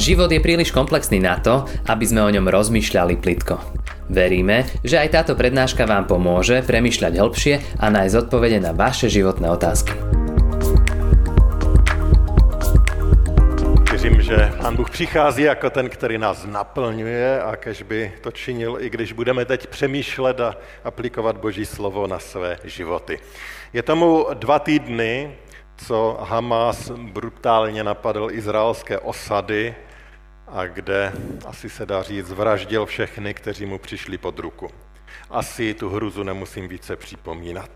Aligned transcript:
Život 0.00 0.32
je 0.32 0.40
príliš 0.40 0.72
komplexný 0.72 1.20
na 1.20 1.36
to, 1.36 1.68
aby 1.84 2.08
sme 2.08 2.24
o 2.24 2.32
ňom 2.32 2.48
rozmýšľali 2.48 3.20
plitko. 3.20 3.60
Veríme, 4.08 4.64
že 4.80 4.96
aj 4.96 5.12
táto 5.12 5.36
prednáška 5.36 5.84
vám 5.84 6.08
pomôže 6.08 6.64
premýšľať 6.64 7.20
hĺbšie 7.20 7.54
a 7.76 7.92
nájsť 7.92 8.16
odpovede 8.24 8.64
na 8.64 8.72
vaše 8.72 9.12
životné 9.12 9.52
otázky. 9.52 9.92
Věřím, 13.92 14.24
že 14.24 14.52
Pán 14.62 14.76
Bůh 14.76 14.90
přichází 14.90 15.42
jako 15.42 15.70
ten, 15.70 15.88
který 15.92 16.18
nás 16.18 16.48
naplňuje 16.48 17.42
a 17.42 17.56
kež 17.56 17.82
by 17.82 18.12
to 18.24 18.32
činil, 18.32 18.80
i 18.80 18.90
když 18.90 19.12
budeme 19.12 19.44
teď 19.44 19.66
přemýšlet 19.66 20.40
a 20.40 20.56
aplikovat 20.84 21.36
Boží 21.36 21.66
slovo 21.68 22.06
na 22.06 22.18
své 22.18 22.56
životy. 22.64 23.18
Je 23.72 23.82
tomu 23.82 24.26
dva 24.34 24.58
týdny, 24.58 25.36
co 25.76 26.18
Hamas 26.24 26.90
brutálně 26.90 27.84
napadl 27.84 28.28
izraelské 28.32 28.98
osady 28.98 29.74
a 30.52 30.66
kde, 30.66 31.12
asi 31.46 31.70
se 31.70 31.86
dá 31.86 32.02
říct, 32.02 32.26
zvraždil 32.26 32.86
všechny, 32.86 33.34
kteří 33.34 33.66
mu 33.66 33.78
přišli 33.78 34.18
pod 34.18 34.38
ruku. 34.38 34.70
Asi 35.30 35.74
tu 35.74 35.88
hruzu 35.88 36.22
nemusím 36.22 36.68
více 36.68 36.96
připomínat. 36.96 37.70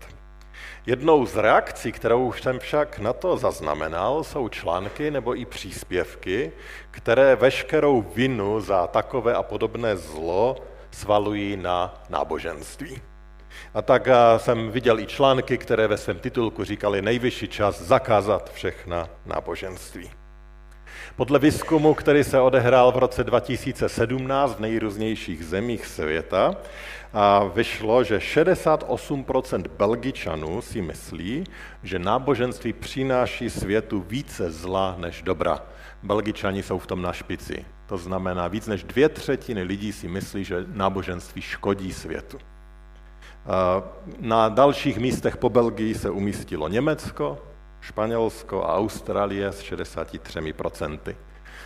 Jednou 0.85 1.25
z 1.25 1.35
reakcí, 1.35 1.91
kterou 1.91 2.33
jsem 2.33 2.59
však 2.59 2.99
na 2.99 3.13
to 3.13 3.37
zaznamenal, 3.37 4.23
jsou 4.23 4.49
články 4.49 5.11
nebo 5.11 5.35
i 5.35 5.45
příspěvky, 5.45 6.51
které 6.91 7.35
veškerou 7.35 8.01
vinu 8.01 8.61
za 8.61 8.87
takové 8.87 9.33
a 9.33 9.43
podobné 9.43 9.97
zlo 9.97 10.55
svalují 10.91 11.57
na 11.57 12.03
náboženství. 12.09 13.01
A 13.73 13.81
tak 13.81 14.07
jsem 14.37 14.71
viděl 14.71 14.99
i 14.99 15.05
články, 15.05 15.57
které 15.57 15.87
ve 15.87 15.97
svém 15.97 16.19
titulku 16.19 16.63
říkali 16.63 17.01
nejvyšší 17.01 17.47
čas 17.47 17.81
zakázat 17.81 18.53
všechna 18.53 19.09
náboženství. 19.25 20.24
Podle 21.15 21.39
výzkumu, 21.39 21.93
který 21.93 22.23
se 22.23 22.39
odehrál 22.39 22.91
v 22.91 22.97
roce 22.97 23.23
2017 23.23 24.55
v 24.55 24.59
nejrůznějších 24.59 25.45
zemích 25.45 25.85
světa, 25.85 26.55
a 27.17 27.43
vyšlo, 27.43 28.03
že 28.03 28.17
68% 28.17 29.63
Belgičanů 29.77 30.61
si 30.61 30.81
myslí, 30.81 31.43
že 31.83 31.99
náboženství 31.99 32.73
přináší 32.73 33.49
světu 33.49 34.05
více 34.07 34.51
zla 34.51 34.95
než 34.99 35.21
dobra. 35.21 35.63
Belgičani 36.03 36.63
jsou 36.63 36.79
v 36.79 36.87
tom 36.87 37.01
na 37.01 37.13
špici. 37.13 37.65
To 37.85 37.97
znamená, 37.97 38.47
víc 38.47 38.67
než 38.67 38.83
dvě 38.83 39.09
třetiny 39.09 39.63
lidí 39.63 39.93
si 39.93 40.07
myslí, 40.07 40.43
že 40.43 40.65
náboženství 40.73 41.41
škodí 41.41 41.93
světu. 41.93 42.37
Na 44.19 44.49
dalších 44.49 44.97
místech 44.97 45.37
po 45.37 45.49
Belgii 45.49 45.95
se 45.95 46.09
umístilo 46.09 46.67
Německo, 46.67 47.37
Španělsko 47.85 48.63
a 48.63 48.75
Austrálie 48.75 49.47
s 49.47 49.61
63%. 49.61 51.15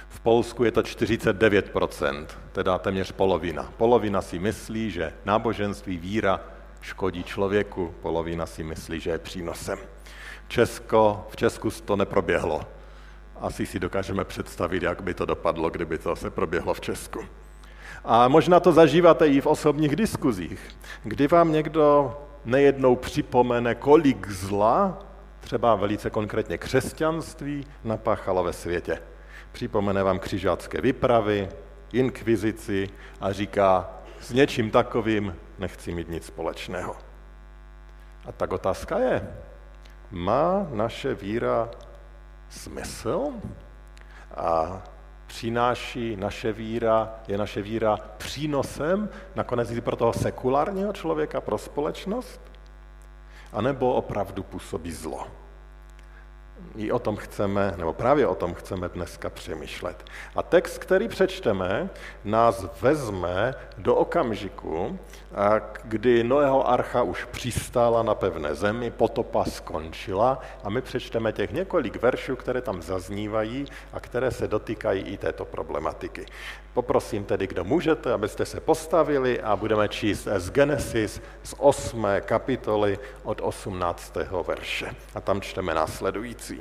V 0.09 0.19
Polsku 0.19 0.63
je 0.63 0.71
to 0.71 0.81
49%, 0.81 2.25
teda 2.51 2.77
téměř 2.77 3.11
polovina. 3.11 3.73
Polovina 3.77 4.21
si 4.21 4.39
myslí, 4.39 4.91
že 4.91 5.13
náboženství, 5.25 5.97
víra 5.97 6.39
škodí 6.81 7.23
člověku, 7.23 7.93
polovina 8.01 8.45
si 8.45 8.63
myslí, 8.63 8.99
že 8.99 9.09
je 9.09 9.19
přínosem. 9.19 9.79
Česko, 10.47 11.27
v 11.29 11.35
Česku 11.35 11.71
to 11.71 11.95
neproběhlo. 11.95 12.61
Asi 13.39 13.65
si 13.65 13.79
dokážeme 13.79 14.25
představit, 14.25 14.83
jak 14.83 15.01
by 15.01 15.13
to 15.13 15.25
dopadlo, 15.25 15.69
kdyby 15.69 15.97
to 15.97 16.15
se 16.15 16.29
proběhlo 16.29 16.73
v 16.73 16.81
Česku. 16.81 17.19
A 18.03 18.27
možná 18.27 18.59
to 18.59 18.71
zažíváte 18.71 19.27
i 19.27 19.41
v 19.41 19.47
osobních 19.47 19.95
diskuzích, 19.95 20.59
kdy 21.03 21.27
vám 21.27 21.51
někdo 21.51 22.17
nejednou 22.45 22.95
připomene, 22.95 23.75
kolik 23.75 24.27
zla, 24.31 25.08
třeba 25.39 25.75
velice 25.75 26.09
konkrétně 26.09 26.57
křesťanství, 26.57 27.65
napáchalo 27.83 28.43
ve 28.43 28.53
světě. 28.53 29.01
Připomene 29.51 30.03
vám 30.03 30.19
křižácké 30.19 30.81
vypravy, 30.81 31.49
inkvizici 31.93 32.89
a 33.21 33.31
říká, 33.31 33.89
s 34.19 34.31
něčím 34.31 34.71
takovým 34.71 35.35
nechci 35.59 35.93
mít 35.93 36.09
nic 36.09 36.25
společného. 36.25 36.95
A 38.25 38.31
tak 38.31 38.53
otázka 38.53 38.99
je, 38.99 39.33
má 40.11 40.67
naše 40.71 41.13
víra 41.13 41.69
smysl? 42.49 43.25
A 44.35 44.81
přináší 45.27 46.15
naše 46.15 46.51
víra, 46.51 47.15
je 47.27 47.37
naše 47.37 47.61
víra 47.61 47.97
přínosem 48.17 49.09
nakonec 49.35 49.71
i 49.71 49.81
pro 49.81 49.95
toho 49.95 50.13
sekulárního 50.13 50.93
člověka, 50.93 51.41
pro 51.41 51.57
společnost? 51.57 52.48
A 53.53 53.61
nebo 53.61 53.93
opravdu 53.93 54.43
působí 54.43 54.91
zlo? 54.91 55.27
I 56.75 56.91
o 56.91 56.99
tom 56.99 57.15
chceme, 57.15 57.73
nebo 57.77 57.93
právě 57.93 58.27
o 58.27 58.35
tom 58.35 58.53
chceme 58.53 58.89
dneska 58.89 59.29
přemýšlet. 59.29 60.05
A 60.35 60.43
text, 60.43 60.77
který 60.77 61.07
přečteme, 61.07 61.89
nás 62.23 62.65
vezme 62.81 63.55
do 63.77 63.95
okamžiku, 63.95 64.99
kdy 65.83 66.23
Noého 66.23 66.69
archa 66.69 67.03
už 67.03 67.25
přistála 67.25 68.03
na 68.03 68.15
pevné 68.15 68.55
zemi, 68.55 68.91
potopa 68.91 69.45
skončila 69.45 70.39
a 70.63 70.69
my 70.69 70.81
přečteme 70.81 71.33
těch 71.33 71.51
několik 71.51 72.01
veršů, 72.01 72.35
které 72.35 72.61
tam 72.61 72.81
zaznívají 72.81 73.65
a 73.93 73.99
které 73.99 74.31
se 74.31 74.47
dotýkají 74.47 75.01
i 75.01 75.17
této 75.17 75.45
problematiky. 75.45 76.25
Poprosím 76.73 77.23
tedy, 77.25 77.47
kdo 77.47 77.63
můžete, 77.63 78.13
abyste 78.13 78.45
se 78.45 78.59
postavili 78.59 79.41
a 79.41 79.55
budeme 79.55 79.89
číst 79.89 80.27
z 80.37 80.51
Genesis 80.51 81.21
z 81.43 81.55
8. 81.57 82.07
kapitoly 82.21 82.99
od 83.23 83.41
18. 83.41 84.13
verše. 84.47 84.95
A 85.15 85.21
tam 85.21 85.41
čteme 85.41 85.73
následující. 85.73 86.58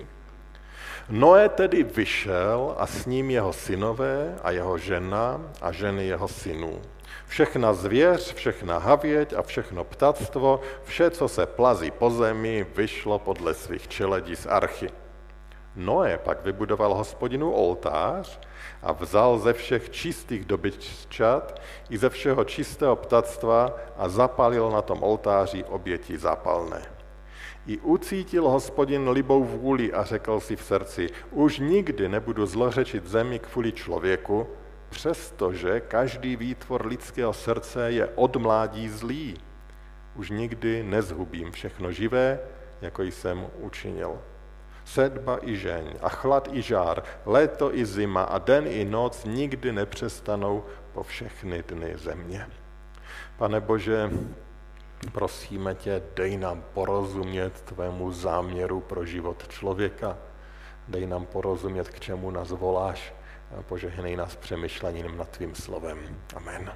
Noé 1.09 1.49
tedy 1.49 1.83
vyšel 1.83 2.75
a 2.79 2.87
s 2.87 3.07
ním 3.07 3.31
jeho 3.31 3.53
synové 3.53 4.37
a 4.43 4.51
jeho 4.51 4.79
žena 4.79 5.41
a 5.61 5.73
ženy 5.73 6.07
jeho 6.07 6.29
synů. 6.29 6.83
Všechna 7.27 7.73
zvěř, 7.73 8.35
všechna 8.35 8.79
havěť 8.79 9.33
a 9.33 9.43
všechno 9.43 9.85
ptactvo, 9.85 10.61
vše, 10.85 11.11
co 11.11 11.29
se 11.29 11.47
plazí 11.47 11.91
po 11.91 12.11
zemi, 12.11 12.67
vyšlo 12.77 13.19
podle 13.19 13.55
svých 13.55 13.89
čeledí 13.89 14.37
z 14.37 14.47
archy. 14.47 14.91
Noé 15.77 16.19
pak 16.19 16.45
vybudoval 16.45 16.95
hospodinu 16.95 17.53
oltář 17.53 18.41
a 18.83 18.93
vzal 18.93 19.39
ze 19.39 19.53
všech 19.53 19.91
čistých 19.91 20.45
dobyčat 20.45 21.61
i 21.91 21.99
ze 21.99 22.11
všeho 22.11 22.45
čistého 22.45 22.97
ptactva 22.97 23.73
a 23.97 24.09
zapalil 24.09 24.71
na 24.71 24.83
tom 24.83 25.03
oltáři 25.03 25.65
oběti 25.65 26.19
zápalné. 26.19 26.98
I 27.66 27.78
ucítil 27.78 28.49
hospodin 28.49 29.09
libou 29.09 29.44
vůli 29.44 29.93
a 29.93 30.04
řekl 30.04 30.41
si 30.41 30.56
v 30.56 30.62
srdci, 30.62 31.06
už 31.31 31.59
nikdy 31.59 32.09
nebudu 32.09 32.47
zlořečit 32.47 33.06
zemi 33.06 33.38
kvůli 33.38 33.72
člověku, 33.72 34.47
přestože 34.88 35.81
každý 35.81 36.37
výtvor 36.37 36.87
lidského 36.87 37.32
srdce 37.32 37.93
je 37.93 38.06
od 38.06 38.37
mládí 38.37 38.88
zlý. 38.88 39.34
Už 40.15 40.31
nikdy 40.31 40.82
nezhubím 40.82 41.53
všechno 41.53 41.93
živé, 41.93 42.41
jako 42.81 43.03
jsem 43.03 43.47
učinil 43.60 44.19
sedba 44.88 45.38
i 45.44 45.56
žeň 45.56 46.00
a 46.00 46.09
chlad 46.09 46.49
i 46.53 46.62
žár, 46.62 47.03
léto 47.26 47.75
i 47.75 47.84
zima 47.84 48.22
a 48.22 48.38
den 48.38 48.66
i 48.66 48.84
noc 48.84 49.25
nikdy 49.25 49.72
nepřestanou 49.72 50.65
po 50.93 51.03
všechny 51.03 51.62
dny 51.62 51.93
země. 51.97 52.47
Pane 53.37 53.60
Bože, 53.60 54.10
prosíme 55.13 55.75
tě, 55.75 56.03
dej 56.15 56.37
nám 56.37 56.65
porozumět 56.75 57.61
tvému 57.61 58.13
záměru 58.13 58.81
pro 58.81 59.05
život 59.05 59.49
člověka, 59.49 60.17
dej 60.89 61.07
nám 61.07 61.27
porozumět, 61.27 61.89
k 61.89 62.01
čemu 62.01 62.31
nás 62.31 62.51
voláš 62.51 63.15
požehnej 63.63 64.17
nás 64.17 64.37
přemýšlením 64.37 65.17
nad 65.17 65.29
tvým 65.29 65.55
slovem. 65.55 65.99
Amen. 66.37 66.73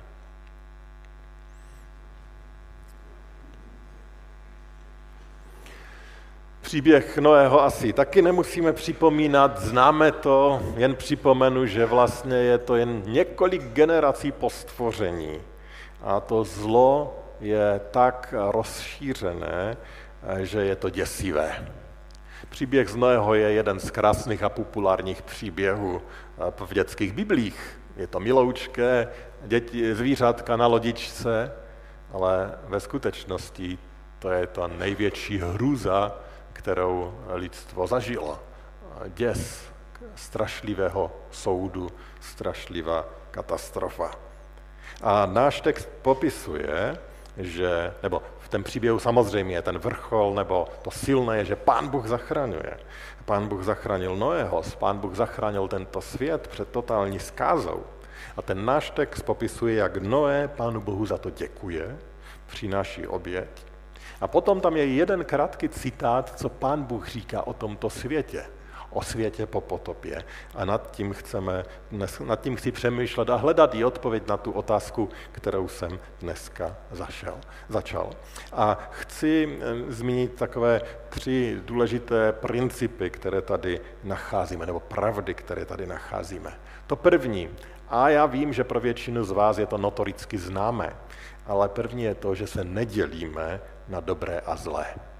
Příběh 6.60 7.18
Noého 7.18 7.62
asi 7.62 7.92
taky 7.92 8.22
nemusíme 8.22 8.72
připomínat, 8.72 9.60
známe 9.60 10.12
to, 10.12 10.62
jen 10.76 10.94
připomenu, 10.94 11.66
že 11.66 11.86
vlastně 11.86 12.36
je 12.36 12.58
to 12.58 12.76
jen 12.76 13.02
několik 13.06 13.62
generací 13.62 14.32
po 14.32 14.50
stvoření. 14.50 15.40
A 16.02 16.20
to 16.20 16.44
zlo 16.44 17.21
je 17.42 17.80
tak 17.90 18.34
rozšířené, 18.50 19.76
že 20.38 20.64
je 20.64 20.76
to 20.76 20.90
děsivé. 20.90 21.68
Příběh 22.48 22.88
z 22.88 22.96
Noého 22.96 23.34
je 23.34 23.52
jeden 23.52 23.80
z 23.80 23.90
krásných 23.90 24.42
a 24.42 24.48
populárních 24.48 25.22
příběhů 25.22 26.02
v 26.64 26.74
dětských 26.74 27.12
biblích. 27.12 27.80
Je 27.96 28.06
to 28.06 28.20
miloučké, 28.20 29.08
děti, 29.42 29.94
zvířátka 29.94 30.56
na 30.56 30.66
lodičce, 30.66 31.52
ale 32.12 32.58
ve 32.68 32.80
skutečnosti 32.80 33.78
to 34.18 34.30
je 34.30 34.46
ta 34.46 34.66
největší 34.66 35.38
hrůza, 35.38 36.16
kterou 36.52 37.14
lidstvo 37.28 37.86
zažilo. 37.86 38.40
Děs 39.08 39.62
strašlivého 40.14 41.12
soudu, 41.30 41.90
strašlivá 42.20 43.04
katastrofa. 43.30 44.10
A 45.02 45.26
náš 45.26 45.60
text 45.60 45.88
popisuje, 46.02 46.98
že, 47.36 47.94
nebo 48.02 48.22
v 48.38 48.48
tom 48.48 48.62
příběhu 48.62 48.98
samozřejmě 48.98 49.62
ten 49.62 49.78
vrchol, 49.78 50.34
nebo 50.34 50.68
to 50.82 50.90
silné 50.90 51.38
je, 51.38 51.44
že 51.44 51.56
pán 51.56 51.88
Bůh 51.88 52.06
zachraňuje. 52.06 52.78
Pán 53.24 53.48
Bůh 53.48 53.64
zachránil 53.64 54.16
Noého, 54.16 54.62
pán 54.78 54.98
Bůh 54.98 55.14
zachránil 55.14 55.68
tento 55.68 56.00
svět 56.00 56.48
před 56.48 56.68
totální 56.68 57.18
skázou. 57.18 57.82
A 58.36 58.42
ten 58.42 58.64
náš 58.64 58.90
text 58.90 59.22
popisuje, 59.22 59.74
jak 59.74 59.96
Noé 59.96 60.48
pánu 60.48 60.80
Bohu 60.80 61.06
za 61.06 61.18
to 61.18 61.30
děkuje, 61.30 61.96
přináší 62.46 63.06
oběť. 63.06 63.66
A 64.20 64.28
potom 64.28 64.60
tam 64.60 64.76
je 64.76 64.86
jeden 64.86 65.24
krátký 65.24 65.68
citát, 65.68 66.38
co 66.38 66.48
pán 66.48 66.82
Bůh 66.82 67.08
říká 67.08 67.46
o 67.46 67.52
tomto 67.52 67.90
světě 67.90 68.44
o 68.92 69.02
světě 69.02 69.46
po 69.46 69.60
potopě. 69.60 70.24
A 70.54 70.64
nad 70.64 70.90
tím, 70.90 71.12
chceme, 71.12 71.64
nad 72.24 72.40
tím 72.40 72.56
chci 72.56 72.72
přemýšlet 72.72 73.30
a 73.30 73.36
hledat 73.36 73.74
i 73.74 73.84
odpověď 73.84 74.28
na 74.28 74.36
tu 74.36 74.52
otázku, 74.52 75.08
kterou 75.32 75.68
jsem 75.68 75.98
dneska 76.20 76.76
zašel, 76.90 77.34
začal. 77.68 78.10
A 78.52 78.88
chci 78.90 79.58
eh, 79.60 79.92
zmínit 79.92 80.34
takové 80.34 80.80
tři 81.08 81.60
důležité 81.64 82.32
principy, 82.32 83.10
které 83.10 83.42
tady 83.42 83.80
nacházíme, 84.04 84.66
nebo 84.66 84.80
pravdy, 84.80 85.34
které 85.34 85.64
tady 85.64 85.86
nacházíme. 85.86 86.52
To 86.86 86.96
první, 86.96 87.48
a 87.88 88.08
já 88.08 88.26
vím, 88.26 88.52
že 88.52 88.64
pro 88.64 88.80
většinu 88.80 89.24
z 89.24 89.30
vás 89.30 89.58
je 89.58 89.66
to 89.66 89.78
notoricky 89.78 90.38
známé, 90.38 90.96
ale 91.46 91.68
první 91.68 92.02
je 92.02 92.14
to, 92.14 92.34
že 92.34 92.46
se 92.46 92.64
nedělíme 92.64 93.60
na 93.88 94.00
dobré 94.00 94.40
a 94.40 94.56
zlé. 94.56 95.11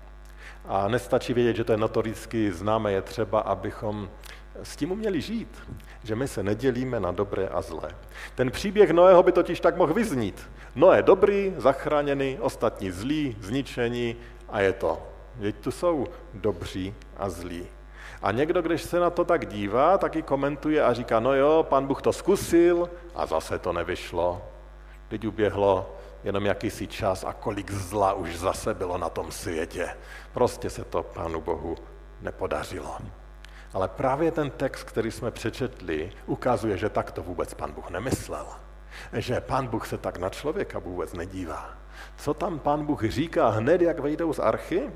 A 0.64 0.88
nestačí 0.88 1.34
vědět, 1.34 1.56
že 1.56 1.64
to 1.64 1.72
je 1.72 1.78
notoricky 1.78 2.52
známé, 2.52 2.92
je 2.92 3.02
třeba, 3.02 3.40
abychom 3.40 4.08
s 4.62 4.76
tím 4.76 4.92
uměli 4.92 5.20
žít, 5.20 5.62
že 6.04 6.16
my 6.16 6.28
se 6.28 6.42
nedělíme 6.42 7.00
na 7.00 7.12
dobré 7.12 7.48
a 7.48 7.62
zlé. 7.62 7.88
Ten 8.34 8.50
příběh 8.50 8.90
Noého 8.90 9.22
by 9.22 9.32
totiž 9.32 9.60
tak 9.60 9.76
mohl 9.76 9.94
vyznít. 9.94 10.50
Noé 10.74 11.02
dobrý, 11.02 11.54
zachráněný, 11.56 12.38
ostatní 12.40 12.90
zlí, 12.90 13.36
zničení 13.40 14.16
a 14.48 14.60
je 14.60 14.72
to. 14.72 15.02
Věď 15.36 15.56
tu 15.56 15.70
jsou 15.70 16.06
dobří 16.34 16.94
a 17.16 17.28
zlí. 17.28 17.66
A 18.22 18.32
někdo, 18.32 18.62
když 18.62 18.82
se 18.82 19.00
na 19.00 19.10
to 19.10 19.24
tak 19.24 19.46
dívá, 19.46 19.98
tak 19.98 20.16
i 20.16 20.22
komentuje 20.22 20.82
a 20.82 20.92
říká, 20.92 21.20
no 21.20 21.34
jo, 21.34 21.66
pan 21.68 21.86
Bůh 21.86 22.02
to 22.02 22.12
zkusil 22.12 22.90
a 23.14 23.26
zase 23.26 23.58
to 23.58 23.72
nevyšlo. 23.72 24.42
Teď 25.08 25.26
uběhlo 25.26 25.96
jenom 26.24 26.46
jakýsi 26.46 26.86
čas 26.86 27.24
a 27.24 27.32
kolik 27.32 27.70
zla 27.70 28.12
už 28.12 28.38
zase 28.38 28.74
bylo 28.74 28.98
na 28.98 29.08
tom 29.08 29.30
světě. 29.30 29.88
Prostě 30.32 30.70
se 30.70 30.84
to 30.84 31.02
Pánu 31.02 31.40
Bohu 31.40 31.76
nepodařilo. 32.20 32.98
Ale 33.72 33.88
právě 33.88 34.30
ten 34.30 34.50
text, 34.50 34.84
který 34.84 35.10
jsme 35.10 35.30
přečetli, 35.30 36.12
ukazuje, 36.26 36.76
že 36.76 36.88
tak 36.88 37.12
to 37.12 37.22
vůbec 37.22 37.54
Pán 37.54 37.72
Bůh 37.72 37.90
nemyslel. 37.90 38.46
Že 39.12 39.40
Pán 39.40 39.66
Bůh 39.66 39.86
se 39.86 39.98
tak 39.98 40.18
na 40.18 40.28
člověka 40.28 40.78
vůbec 40.78 41.12
nedívá. 41.12 41.70
Co 42.16 42.34
tam 42.34 42.58
Pán 42.58 42.86
Bůh 42.86 43.04
říká 43.04 43.48
hned, 43.48 43.82
jak 43.82 43.98
vejdou 43.98 44.32
z 44.32 44.38
archy? 44.38 44.90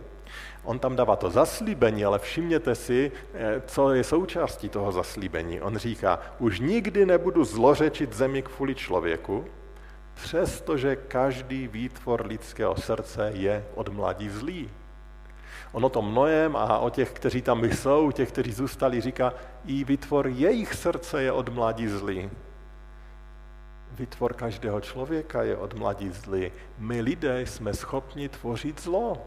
On 0.64 0.78
tam 0.78 0.96
dává 0.96 1.17
to 1.17 1.31
zaslíbení, 1.31 2.05
ale 2.05 2.19
všimněte 2.19 2.75
si, 2.75 3.12
eh, 3.34 3.62
co 3.67 3.93
je 3.93 4.05
součástí 4.05 4.69
toho 4.69 4.93
zaslíbení. 4.93 5.61
On 5.61 5.76
říká, 5.76 6.19
už 6.38 6.61
nikdy 6.61 7.06
nebudu 7.06 7.44
zlořečit 7.44 8.12
zemi 8.12 8.43
kvůli 8.43 8.75
člověku, 8.75 9.44
přestože 10.22 10.96
každý 10.96 11.68
výtvor 11.68 12.26
lidského 12.26 12.76
srdce 12.76 13.30
je 13.34 13.64
od 13.74 13.88
mladí 13.88 14.28
zlý. 14.28 14.70
Ono 15.72 15.88
to 15.88 16.02
mnohem 16.02 16.56
a 16.56 16.78
o 16.78 16.90
těch, 16.90 17.12
kteří 17.12 17.42
tam 17.42 17.64
jsou, 17.64 18.12
těch, 18.12 18.32
kteří 18.32 18.52
zůstali, 18.52 19.00
říká, 19.00 19.34
i 19.66 19.84
výtvor 19.84 20.28
jejich 20.28 20.74
srdce 20.74 21.22
je 21.22 21.32
od 21.32 21.48
mladí 21.48 21.88
zlý. 21.88 22.30
Výtvor 23.92 24.34
každého 24.34 24.80
člověka 24.80 25.42
je 25.42 25.56
od 25.56 25.74
mladí 25.74 26.10
zlý. 26.10 26.52
My 26.78 27.00
lidé 27.00 27.46
jsme 27.46 27.74
schopni 27.74 28.28
tvořit 28.28 28.80
zlo. 28.80 29.26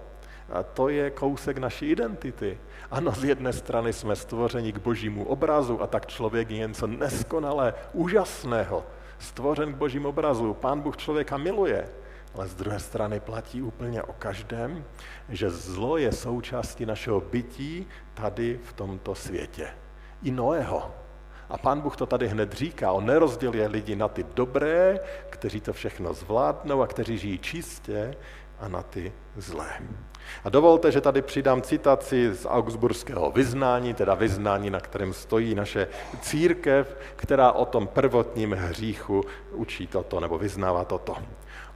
A 0.49 0.63
to 0.63 0.89
je 0.89 1.09
kousek 1.11 1.57
naší 1.57 1.91
identity. 1.91 2.57
Ano, 2.91 3.11
z 3.11 3.23
jedné 3.23 3.53
strany 3.53 3.93
jsme 3.93 4.15
stvořeni 4.15 4.73
k 4.73 4.77
božímu 4.77 5.23
obrazu 5.25 5.81
a 5.81 5.87
tak 5.87 6.05
člověk 6.05 6.49
je 6.49 6.57
něco 6.57 6.87
neskonale 6.87 7.73
úžasného 7.93 8.83
stvořen 9.19 9.73
k 9.73 9.77
božím 9.77 10.05
obrazu. 10.05 10.53
Pán 10.53 10.81
Bůh 10.81 10.97
člověka 10.97 11.37
miluje, 11.37 11.89
ale 12.33 12.47
z 12.47 12.55
druhé 12.55 12.79
strany 12.79 13.19
platí 13.19 13.61
úplně 13.61 14.03
o 14.03 14.13
každém, 14.13 14.85
že 15.29 15.49
zlo 15.49 15.97
je 15.97 16.11
součástí 16.11 16.85
našeho 16.85 17.21
bytí 17.21 17.87
tady 18.13 18.59
v 18.63 18.73
tomto 18.73 19.15
světě. 19.15 19.67
I 20.23 20.31
Noého. 20.31 20.95
A 21.49 21.57
pán 21.57 21.81
Bůh 21.81 21.97
to 21.97 22.05
tady 22.05 22.27
hned 22.27 22.53
říká, 22.53 22.91
on 22.91 23.05
nerozděluje 23.05 23.67
lidi 23.67 23.95
na 23.95 24.07
ty 24.07 24.25
dobré, 24.33 24.99
kteří 25.29 25.61
to 25.61 25.73
všechno 25.73 26.13
zvládnou 26.13 26.81
a 26.81 26.87
kteří 26.87 27.17
žijí 27.17 27.39
čistě, 27.39 28.15
a 28.59 28.67
na 28.67 28.83
ty 28.83 29.13
zlé. 29.35 29.69
A 30.43 30.49
dovolte, 30.49 30.91
že 30.91 31.01
tady 31.01 31.21
přidám 31.21 31.61
citaci 31.61 32.33
z 32.33 32.45
augsburského 32.49 33.31
vyznání, 33.31 33.93
teda 33.93 34.13
vyznání, 34.13 34.69
na 34.69 34.79
kterém 34.79 35.13
stojí 35.13 35.55
naše 35.55 35.87
církev, 36.21 36.97
která 37.15 37.51
o 37.51 37.65
tom 37.65 37.87
prvotním 37.87 38.51
hříchu 38.51 39.23
učí 39.51 39.87
toto, 39.87 40.19
nebo 40.19 40.37
vyznává 40.37 40.85
toto. 40.85 41.15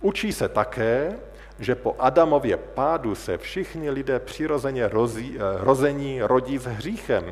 Učí 0.01 0.33
se 0.33 0.49
také, 0.49 1.15
že 1.59 1.75
po 1.75 1.95
Adamově 1.99 2.57
pádu 2.57 3.15
se 3.15 3.37
všichni 3.37 3.89
lidé 3.89 4.19
přirozeně 4.19 4.87
rozí, 4.87 5.37
eh, 5.37 5.39
rození 5.63 6.21
rodí 6.21 6.57
s 6.57 6.65
hříchem 6.65 7.23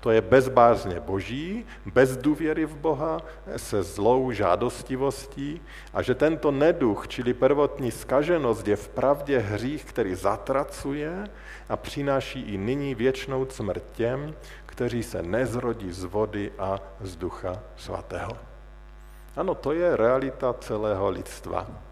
to 0.00 0.10
je 0.10 0.20
bezbázně 0.20 1.00
boží, 1.00 1.66
bez 1.86 2.16
důvěry 2.16 2.66
v 2.66 2.76
Boha, 2.76 3.20
se 3.56 3.82
zlou 3.82 4.32
žádostivostí 4.32 5.60
a 5.94 6.02
že 6.02 6.14
tento 6.14 6.50
neduch, 6.50 7.08
čili 7.08 7.34
prvotní 7.34 7.90
skaženost, 7.90 8.68
je 8.68 8.76
v 8.76 8.88
pravdě 8.88 9.38
hřích, 9.38 9.84
který 9.84 10.14
zatracuje 10.14 11.24
a 11.68 11.76
přináší 11.76 12.40
i 12.40 12.58
nyní 12.58 12.94
věčnou 12.94 13.46
smrt 13.46 13.82
těm, 13.92 14.34
kteří 14.66 15.02
se 15.02 15.22
nezrodí 15.22 15.92
z 15.92 16.04
vody 16.04 16.52
a 16.58 16.78
z 17.00 17.16
ducha 17.16 17.62
svatého. 17.76 18.32
Ano, 19.36 19.54
to 19.54 19.72
je 19.72 19.96
realita 19.96 20.54
celého 20.60 21.10
lidstva. 21.10 21.87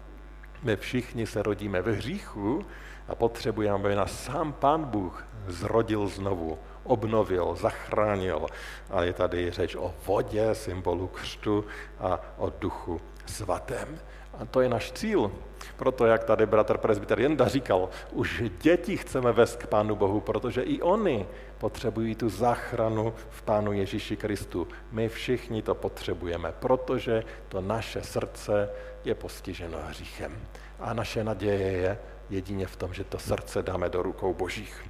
My 0.63 0.75
všichni 0.75 1.27
se 1.27 1.43
rodíme 1.43 1.81
ve 1.81 1.91
hříchu 1.91 2.65
a 3.07 3.15
potřebujeme, 3.15 3.75
aby 3.75 3.95
nás 3.95 4.23
sám 4.23 4.53
Pán 4.53 4.83
Bůh 4.83 5.27
zrodil 5.47 6.07
znovu, 6.07 6.59
obnovil, 6.83 7.55
zachránil. 7.55 8.45
A 8.89 9.03
je 9.03 9.13
tady 9.13 9.51
řeč 9.51 9.75
o 9.75 9.93
vodě, 10.05 10.55
symbolu 10.55 11.07
křtu 11.07 11.65
a 11.99 12.19
o 12.37 12.53
duchu 12.59 13.01
svatém. 13.25 13.99
A 14.39 14.45
to 14.45 14.61
je 14.61 14.69
náš 14.69 14.91
cíl. 14.91 15.31
Proto, 15.77 16.05
jak 16.05 16.23
tady 16.23 16.45
bratr 16.45 16.77
presbyter 16.77 17.19
Jenda 17.19 17.47
říkal, 17.47 17.89
už 18.11 18.43
děti 18.61 18.97
chceme 18.97 19.31
vést 19.31 19.55
k 19.55 19.67
Pánu 19.67 19.95
Bohu, 19.95 20.19
protože 20.19 20.61
i 20.61 20.81
oni 20.81 21.25
potřebují 21.57 22.15
tu 22.15 22.29
záchranu 22.29 23.13
v 23.29 23.41
Pánu 23.41 23.73
Ježíši 23.73 24.17
Kristu. 24.17 24.67
My 24.91 25.09
všichni 25.09 25.61
to 25.61 25.75
potřebujeme, 25.75 26.53
protože 26.59 27.23
to 27.49 27.61
naše 27.61 28.01
srdce 28.01 28.69
je 29.03 29.15
postiženo 29.15 29.77
hříchem. 29.87 30.37
A 30.79 30.93
naše 30.93 31.23
naděje 31.23 31.71
je 31.71 31.99
jedině 32.29 32.67
v 32.67 32.75
tom, 32.75 32.93
že 32.93 33.03
to 33.03 33.19
srdce 33.19 33.63
dáme 33.63 33.89
do 33.89 34.01
rukou 34.01 34.33
Božích. 34.33 34.83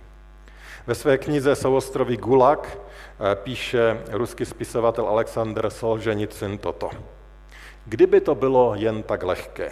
Ve 0.88 0.96
své 0.96 1.18
knize 1.18 1.56
Souostroví 1.56 2.18
Gulag 2.18 2.77
eh, 2.77 3.36
píše 3.36 4.04
ruský 4.12 4.46
spisovatel 4.46 5.08
Aleksandr 5.08 5.70
Solženicin 5.70 6.58
toto. 6.58 6.89
Kdyby 7.89 8.22
to 8.22 8.36
bylo 8.36 8.75
jen 8.75 9.03
tak 9.03 9.24
lehké, 9.24 9.72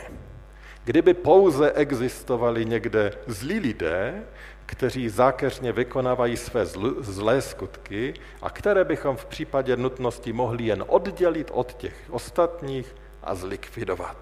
kdyby 0.84 1.14
pouze 1.14 1.72
existovali 1.72 2.66
někde 2.66 3.12
zlí 3.28 3.60
lidé, 3.60 4.24
kteří 4.66 5.10
zákeřně 5.10 5.72
vykonávají 5.72 6.38
své 6.38 6.66
zlé 7.00 7.42
skutky 7.42 8.14
a 8.42 8.50
které 8.50 8.84
bychom 8.84 9.18
v 9.18 9.26
případě 9.26 9.78
nutnosti 9.78 10.34
mohli 10.34 10.64
jen 10.64 10.84
oddělit 10.88 11.52
od 11.54 11.74
těch 11.74 11.96
ostatních 12.10 12.96
a 13.24 13.36
zlikvidovat. 13.36 14.18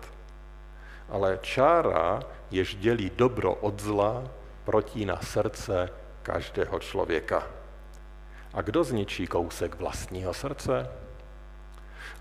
Ale 1.09 1.39
čára, 1.41 2.19
jež 2.51 2.75
dělí 2.75 3.11
dobro 3.15 3.53
od 3.53 3.79
zla, 3.79 4.23
protína 4.63 5.19
srdce 5.21 5.89
každého 6.23 6.79
člověka. 6.79 7.47
A 8.53 8.61
kdo 8.61 8.83
zničí 8.83 9.27
kousek 9.27 9.75
vlastního 9.75 10.33
srdce? 10.33 11.02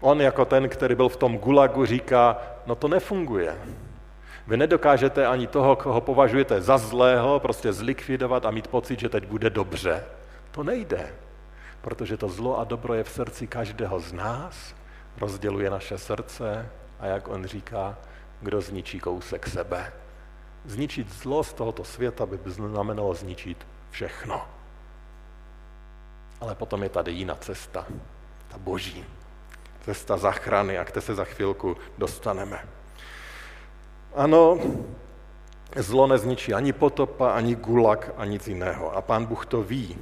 On 0.03 0.21
jako 0.21 0.45
ten, 0.45 0.69
který 0.69 0.95
byl 0.95 1.09
v 1.09 1.17
tom 1.17 1.39
gulagu, 1.39 1.87
říká, 1.87 2.37
no 2.67 2.75
to 2.75 2.89
nefunguje. 2.89 3.59
Vy 4.47 4.57
nedokážete 4.57 5.27
ani 5.27 5.47
toho, 5.47 5.77
koho 5.77 6.01
považujete 6.01 6.61
za 6.61 6.79
zlého, 6.79 7.41
prostě 7.41 7.73
zlikvidovat 7.73 8.47
a 8.47 8.51
mít 8.51 8.69
pocit, 8.69 9.01
že 9.01 9.09
teď 9.09 9.27
bude 9.27 9.51
dobře. 9.51 10.05
To 10.51 10.63
nejde, 10.63 11.15
protože 11.81 12.17
to 12.17 12.29
zlo 12.29 12.59
a 12.59 12.65
dobro 12.65 12.95
je 12.95 13.05
v 13.05 13.11
srdci 13.11 13.47
každého 13.47 14.01
z 14.01 14.13
nás, 14.13 14.75
rozděluje 15.21 15.71
naše 15.71 15.99
srdce 15.99 16.69
a 17.01 17.07
jak 17.07 17.29
on 17.29 17.47
říká, 17.47 17.99
kdo 18.41 18.61
zničí 18.61 19.01
kousek 19.01 19.47
sebe. 19.47 19.93
Zničit 20.65 21.13
zlo 21.13 21.45
z 21.45 21.53
tohoto 21.53 21.85
světa 21.85 22.27
by 22.27 22.39
znamenalo 22.47 23.15
zničit 23.15 23.67
všechno. 23.91 24.43
Ale 26.41 26.55
potom 26.55 26.83
je 26.83 26.89
tady 26.89 27.13
jiná 27.13 27.35
cesta, 27.35 27.87
ta 28.49 28.59
boží. 28.59 29.05
Cesta 29.85 30.17
zachrany, 30.17 30.79
a 30.79 30.85
k 30.85 31.01
se 31.01 31.15
za 31.15 31.25
chvilku 31.25 31.77
dostaneme. 31.99 32.69
Ano, 34.15 34.59
Zlo 35.77 36.07
nezničí 36.07 36.55
ani 36.55 36.73
potopa, 36.73 37.33
ani 37.33 37.55
gulag, 37.55 38.13
ani 38.17 38.31
nic 38.31 38.49
jiného. 38.49 38.97
A 38.97 39.03
pán 39.03 39.25
Bůh 39.25 39.47
to 39.47 39.63
ví. 39.63 39.97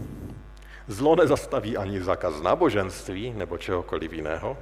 Zlo 0.87 1.17
nezastaví 1.17 1.77
ani 1.77 2.03
zákaz 2.03 2.43
náboženství 2.43 3.33
nebo 3.37 3.59
čehokoliv 3.59 4.13
jiného, 4.13 4.57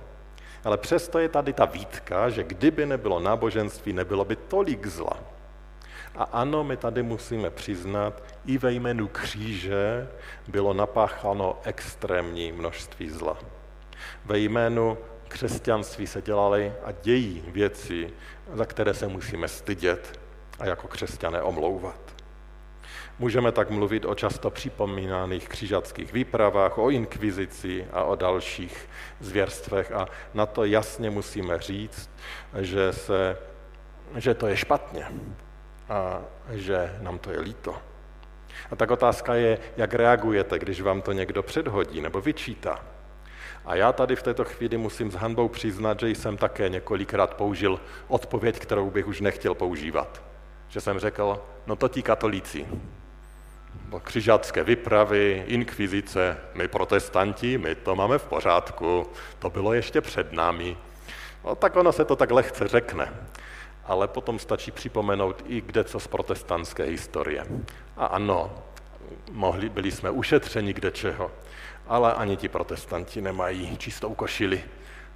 ale 0.64 0.76
přesto 0.76 1.18
je 1.18 1.28
tady 1.28 1.52
ta 1.52 1.64
výtka, 1.64 2.28
že 2.28 2.44
kdyby 2.44 2.86
nebylo 2.86 3.20
náboženství, 3.20 3.92
nebylo 3.92 4.24
by 4.24 4.36
tolik 4.36 4.86
zla. 4.86 5.16
A 6.16 6.22
ano, 6.22 6.64
my 6.64 6.76
tady 6.76 7.02
musíme 7.02 7.50
přiznat, 7.50 8.22
i 8.46 8.58
ve 8.58 8.72
jménu 8.72 9.08
kříže 9.08 10.08
bylo 10.48 10.72
napácháno 10.72 11.58
extrémní 11.64 12.52
množství 12.52 13.10
zla. 13.10 13.36
Ve 14.24 14.38
jménu 14.38 14.98
křesťanství 15.28 16.06
se 16.06 16.22
dělaly 16.22 16.72
a 16.84 16.92
dějí 16.92 17.44
věci, 17.46 18.10
za 18.54 18.64
které 18.64 18.94
se 18.94 19.08
musíme 19.08 19.48
stydět 19.48 20.20
a 20.58 20.66
jako 20.66 20.88
křesťané 20.88 21.42
omlouvat. 21.42 22.00
Můžeme 23.18 23.52
tak 23.52 23.70
mluvit 23.70 24.04
o 24.04 24.14
často 24.14 24.50
připomínaných 24.50 25.48
křižackých 25.48 26.12
výpravách, 26.12 26.78
o 26.78 26.90
inkvizici 26.90 27.86
a 27.92 28.04
o 28.04 28.16
dalších 28.16 28.88
zvěrstvech 29.20 29.92
a 29.92 30.08
na 30.34 30.46
to 30.46 30.64
jasně 30.64 31.10
musíme 31.10 31.58
říct, 31.58 32.10
že, 32.60 32.92
se, 32.92 33.38
že 34.16 34.34
to 34.34 34.46
je 34.46 34.56
špatně 34.56 35.06
a 35.88 36.20
že 36.50 36.96
nám 37.00 37.18
to 37.18 37.30
je 37.30 37.40
líto. 37.40 37.76
A 38.70 38.76
tak 38.76 38.90
otázka 38.90 39.34
je, 39.34 39.58
jak 39.76 39.94
reagujete, 39.94 40.58
když 40.58 40.80
vám 40.80 41.02
to 41.02 41.12
někdo 41.12 41.42
předhodí 41.42 42.00
nebo 42.00 42.20
vyčítá. 42.20 42.84
A 43.68 43.74
já 43.74 43.92
tady 43.92 44.16
v 44.16 44.22
této 44.22 44.44
chvíli 44.44 44.76
musím 44.76 45.10
s 45.10 45.14
hanbou 45.14 45.48
přiznat, 45.48 46.00
že 46.00 46.08
jsem 46.08 46.36
také 46.36 46.68
několikrát 46.68 47.34
použil 47.34 47.80
odpověď, 48.08 48.58
kterou 48.58 48.90
bych 48.90 49.06
už 49.06 49.20
nechtěl 49.20 49.54
používat. 49.54 50.22
Že 50.68 50.80
jsem 50.80 50.98
řekl, 50.98 51.42
no 51.66 51.76
to 51.76 51.88
ti 51.88 52.02
katolíci, 52.02 52.66
křižácké 54.02 54.64
vypravy, 54.64 55.44
inkvizice, 55.46 56.36
my 56.54 56.68
protestanti, 56.68 57.58
my 57.58 57.74
to 57.74 57.96
máme 57.96 58.18
v 58.18 58.26
pořádku, 58.26 59.06
to 59.38 59.50
bylo 59.50 59.74
ještě 59.74 60.00
před 60.00 60.32
námi. 60.32 60.76
No, 61.44 61.54
tak 61.54 61.76
ono 61.76 61.92
se 61.92 62.04
to 62.04 62.16
tak 62.16 62.30
lehce 62.30 62.68
řekne, 62.68 63.12
ale 63.84 64.08
potom 64.08 64.38
stačí 64.38 64.70
připomenout 64.70 65.44
i 65.46 65.60
kde 65.60 65.84
co 65.84 66.00
z 66.00 66.06
protestantské 66.06 66.84
historie. 66.84 67.44
A 67.96 68.06
ano, 68.06 68.62
mohli, 69.32 69.68
byli 69.68 69.90
jsme 69.90 70.10
ušetřeni 70.10 70.72
kde 70.72 70.90
čeho, 70.90 71.30
ale 71.88 72.14
ani 72.14 72.36
ti 72.36 72.48
protestanti 72.48 73.20
nemají 73.20 73.76
čistou 73.76 74.14
košili. 74.14 74.64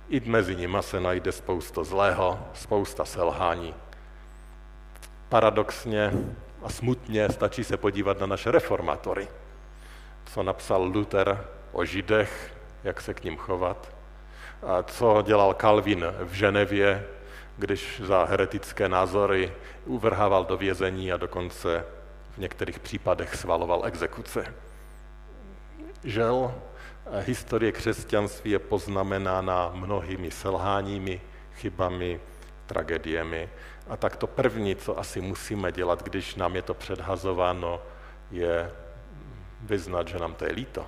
I 0.08 0.20
mezi 0.20 0.56
nimi 0.56 0.78
se 0.80 1.00
najde 1.00 1.32
spousta 1.32 1.84
zlého, 1.84 2.38
spousta 2.54 3.04
selhání. 3.04 3.74
Paradoxně 5.28 6.12
a 6.62 6.68
smutně 6.68 7.28
stačí 7.28 7.64
se 7.64 7.76
podívat 7.76 8.20
na 8.20 8.26
naše 8.26 8.50
reformatory, 8.50 9.28
co 10.24 10.42
napsal 10.42 10.82
Luther 10.82 11.44
o 11.72 11.84
židech, 11.84 12.54
jak 12.84 13.00
se 13.00 13.14
k 13.14 13.24
ním 13.24 13.36
chovat, 13.36 13.92
a 14.62 14.82
co 14.82 15.22
dělal 15.26 15.54
Calvin 15.54 16.06
v 16.24 16.32
Ženevě, 16.32 17.06
když 17.58 18.02
za 18.04 18.24
heretické 18.24 18.88
názory 18.88 19.52
uvrhával 19.86 20.44
do 20.44 20.56
vězení 20.56 21.12
a 21.12 21.16
dokonce 21.16 21.84
v 22.34 22.38
některých 22.38 22.78
případech 22.78 23.36
svaloval 23.36 23.86
exekuce. 23.86 24.54
Žel, 26.04 26.54
historie 27.20 27.72
křesťanství 27.72 28.50
je 28.50 28.58
poznamenána 28.58 29.70
mnohými 29.74 30.30
selháními, 30.30 31.20
chybami, 31.54 32.20
tragédiemi 32.66 33.48
a 33.88 33.96
tak 33.96 34.16
to 34.16 34.26
první, 34.26 34.76
co 34.76 34.98
asi 34.98 35.20
musíme 35.20 35.72
dělat, 35.72 36.02
když 36.02 36.34
nám 36.34 36.56
je 36.56 36.62
to 36.62 36.74
předhazováno, 36.74 37.82
je 38.30 38.70
vyznat, 39.60 40.08
že 40.08 40.18
nám 40.18 40.34
to 40.34 40.44
je 40.44 40.52
líto. 40.52 40.86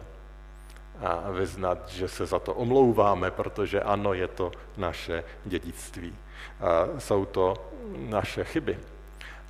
A 1.01 1.31
vyznat, 1.31 1.89
že 1.89 2.09
se 2.09 2.27
za 2.27 2.39
to 2.39 2.55
omlouváme, 2.55 3.31
protože 3.31 3.83
ano, 3.83 4.15
je 4.15 4.29
to 4.29 4.53
naše 4.77 5.25
dědictví. 5.45 6.17
A 6.61 7.01
jsou 7.01 7.25
to 7.25 7.55
naše 7.97 8.45
chyby. 8.45 8.79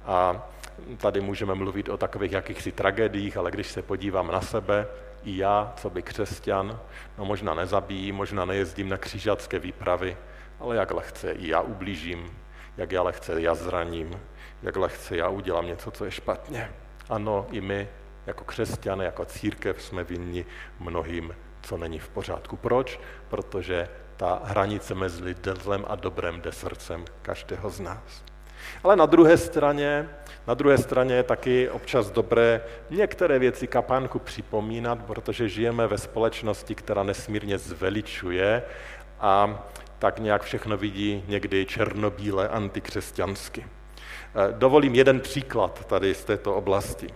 A 0.05 0.49
tady 0.97 1.21
můžeme 1.21 1.55
mluvit 1.55 1.89
o 1.89 1.97
takových 1.97 2.33
jakýchsi 2.33 2.73
tragédiích, 2.73 3.37
ale 3.37 3.51
když 3.51 3.67
se 3.67 3.83
podívám 3.83 4.27
na 4.33 4.41
sebe, 4.41 4.87
i 5.25 5.37
já, 5.37 5.73
co 5.77 5.91
by 5.91 6.03
křesťan, 6.03 6.81
no 7.19 7.25
možná 7.25 7.55
nezabíjí, 7.55 8.13
možná 8.13 8.45
nejezdím 8.45 8.89
na 8.89 8.97
křižácké 8.97 9.59
výpravy, 9.59 10.17
ale 10.61 10.77
jak 10.77 10.91
lehce 10.91 11.33
i 11.33 11.49
já 11.49 11.61
ublížím 11.61 12.45
jak 12.77 12.93
já 12.93 13.03
lehce 13.03 13.41
já 13.41 13.55
zraním, 13.55 14.21
jak 14.63 14.77
lehce 14.77 15.17
já 15.17 15.29
udělám 15.29 15.67
něco, 15.67 15.91
co 15.91 16.05
je 16.05 16.11
špatně. 16.11 16.71
Ano, 17.09 17.47
i 17.51 17.61
my 17.61 17.89
jako 18.27 18.45
křesťané, 18.45 19.05
jako 19.05 19.25
církev 19.25 19.83
jsme 19.83 20.05
vinni 20.05 20.47
mnohým, 20.81 21.35
co 21.63 21.77
není 21.77 21.99
v 21.99 22.09
pořádku. 22.09 22.57
Proč? 22.57 23.01
Protože 23.29 23.89
ta 24.17 24.41
hranice 24.45 24.95
mezi 24.95 25.37
zlem 25.63 25.85
a 25.89 25.95
dobrem 25.95 26.41
jde 26.41 26.53
srdcem 26.53 27.05
každého 27.23 27.71
z 27.71 27.81
nás. 27.81 28.25
Ale 28.85 28.97
na 28.97 29.07
druhé 29.07 29.37
straně, 29.37 30.09
na 30.47 30.55
druhé 30.55 30.79
straně 30.79 31.15
je 31.15 31.23
taky 31.23 31.71
občas 31.71 32.11
dobré 32.11 32.61
některé 32.91 33.39
věci 33.39 33.67
kapánku 33.67 34.19
připomínat, 34.19 35.05
protože 35.05 35.49
žijeme 35.49 35.87
ve 35.87 35.99
společnosti, 35.99 36.75
která 36.75 37.03
nesmírně 37.03 37.59
zveličuje 37.59 38.63
a 39.21 39.65
tak 39.99 40.19
nějak 40.19 40.43
všechno 40.43 40.77
vidí 40.77 41.25
někdy 41.29 41.67
černobíle 41.67 42.49
antikřesťansky. 42.49 43.65
Eh, 43.65 44.53
dovolím 44.53 44.95
jeden 44.95 45.21
příklad 45.21 45.85
tady 45.85 46.15
z 46.15 46.25
této 46.25 46.55
oblasti. 46.55 47.07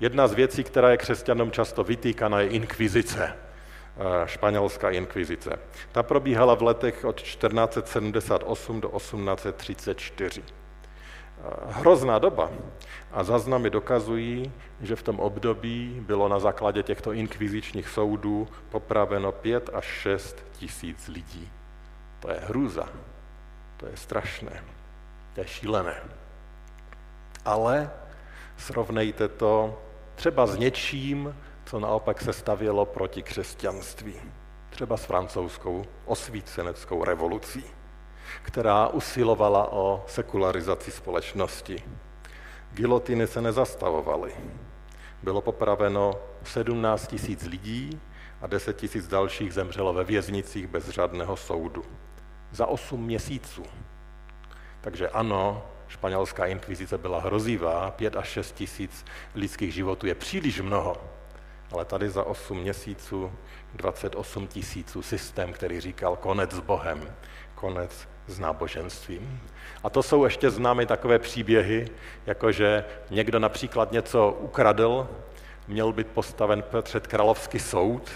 Jedna 0.00 0.28
z 0.28 0.32
věcí, 0.32 0.64
která 0.64 0.90
je 0.90 0.96
křesťanům 0.96 1.50
často 1.50 1.84
vytýkána, 1.84 2.40
je 2.40 2.48
inkvizice. 2.48 3.32
Eh, 3.32 4.28
španělská 4.28 4.90
inkvizice. 4.90 5.58
Ta 5.92 6.02
probíhala 6.02 6.54
v 6.54 6.62
letech 6.62 7.04
od 7.04 7.20
1478 7.20 8.80
do 8.80 8.88
1834. 8.88 10.42
Hrozná 11.66 12.18
doba. 12.18 12.50
A 13.12 13.24
záznamy 13.24 13.70
dokazují, 13.70 14.52
že 14.80 14.96
v 14.96 15.02
tom 15.02 15.20
období 15.20 15.98
bylo 16.06 16.28
na 16.28 16.38
základě 16.38 16.82
těchto 16.82 17.12
inkvizičních 17.12 17.88
soudů 17.88 18.48
popraveno 18.68 19.32
5 19.32 19.70
až 19.72 19.84
6 19.84 20.44
tisíc 20.52 21.08
lidí. 21.08 21.50
To 22.20 22.30
je 22.30 22.36
hruza. 22.36 22.88
To 23.76 23.86
je 23.86 23.96
strašné. 23.96 24.64
To 25.34 25.40
je 25.40 25.46
šílené. 25.46 26.02
Ale 27.44 27.90
srovnejte 28.56 29.28
to 29.28 29.82
třeba 30.14 30.46
s 30.46 30.58
něčím, 30.58 31.36
co 31.64 31.80
naopak 31.80 32.20
se 32.20 32.32
stavělo 32.32 32.86
proti 32.86 33.22
křesťanství. 33.22 34.14
Třeba 34.70 34.96
s 34.96 35.04
francouzskou 35.04 35.84
osvíceneckou 36.04 37.04
revolucí, 37.04 37.64
která 38.42 38.88
usilovala 38.88 39.72
o 39.72 40.04
sekularizaci 40.06 40.90
společnosti. 40.90 41.82
Gilotiny 42.72 43.26
se 43.26 43.40
nezastavovaly. 43.40 44.32
Bylo 45.22 45.40
popraveno 45.40 46.14
17 46.44 47.06
tisíc 47.06 47.44
lidí 47.44 48.00
a 48.40 48.46
10 48.46 48.76
tisíc 48.76 49.08
dalších 49.08 49.54
zemřelo 49.54 49.92
ve 49.92 50.04
věznicích 50.04 50.66
bez 50.66 50.88
řádného 50.88 51.36
soudu 51.36 51.84
za 52.52 52.66
8 52.66 53.04
měsíců. 53.04 53.62
Takže 54.80 55.08
ano, 55.08 55.66
španělská 55.88 56.46
inkvizice 56.46 56.98
byla 56.98 57.20
hrozivá, 57.20 57.90
5 57.90 58.16
až 58.16 58.28
6 58.28 58.52
tisíc 58.52 59.04
lidských 59.34 59.74
životů 59.74 60.06
je 60.06 60.14
příliš 60.14 60.60
mnoho, 60.60 60.96
ale 61.72 61.84
tady 61.84 62.10
za 62.10 62.24
8 62.24 62.58
měsíců 62.58 63.32
28 63.74 64.46
tisíců 64.46 65.02
systém, 65.02 65.52
který 65.52 65.80
říkal 65.80 66.16
konec 66.16 66.50
s 66.50 66.60
Bohem, 66.60 67.14
konec 67.54 68.08
s 68.26 68.38
náboženstvím. 68.38 69.40
A 69.84 69.90
to 69.90 70.02
jsou 70.02 70.24
ještě 70.24 70.50
známy 70.50 70.86
takové 70.86 71.18
příběhy, 71.18 71.88
jako 72.26 72.52
že 72.52 72.84
někdo 73.10 73.38
například 73.38 73.92
něco 73.92 74.38
ukradl, 74.40 75.08
měl 75.68 75.92
být 75.92 76.06
postaven 76.06 76.64
před 76.82 77.06
královský 77.06 77.58
soud, 77.58 78.10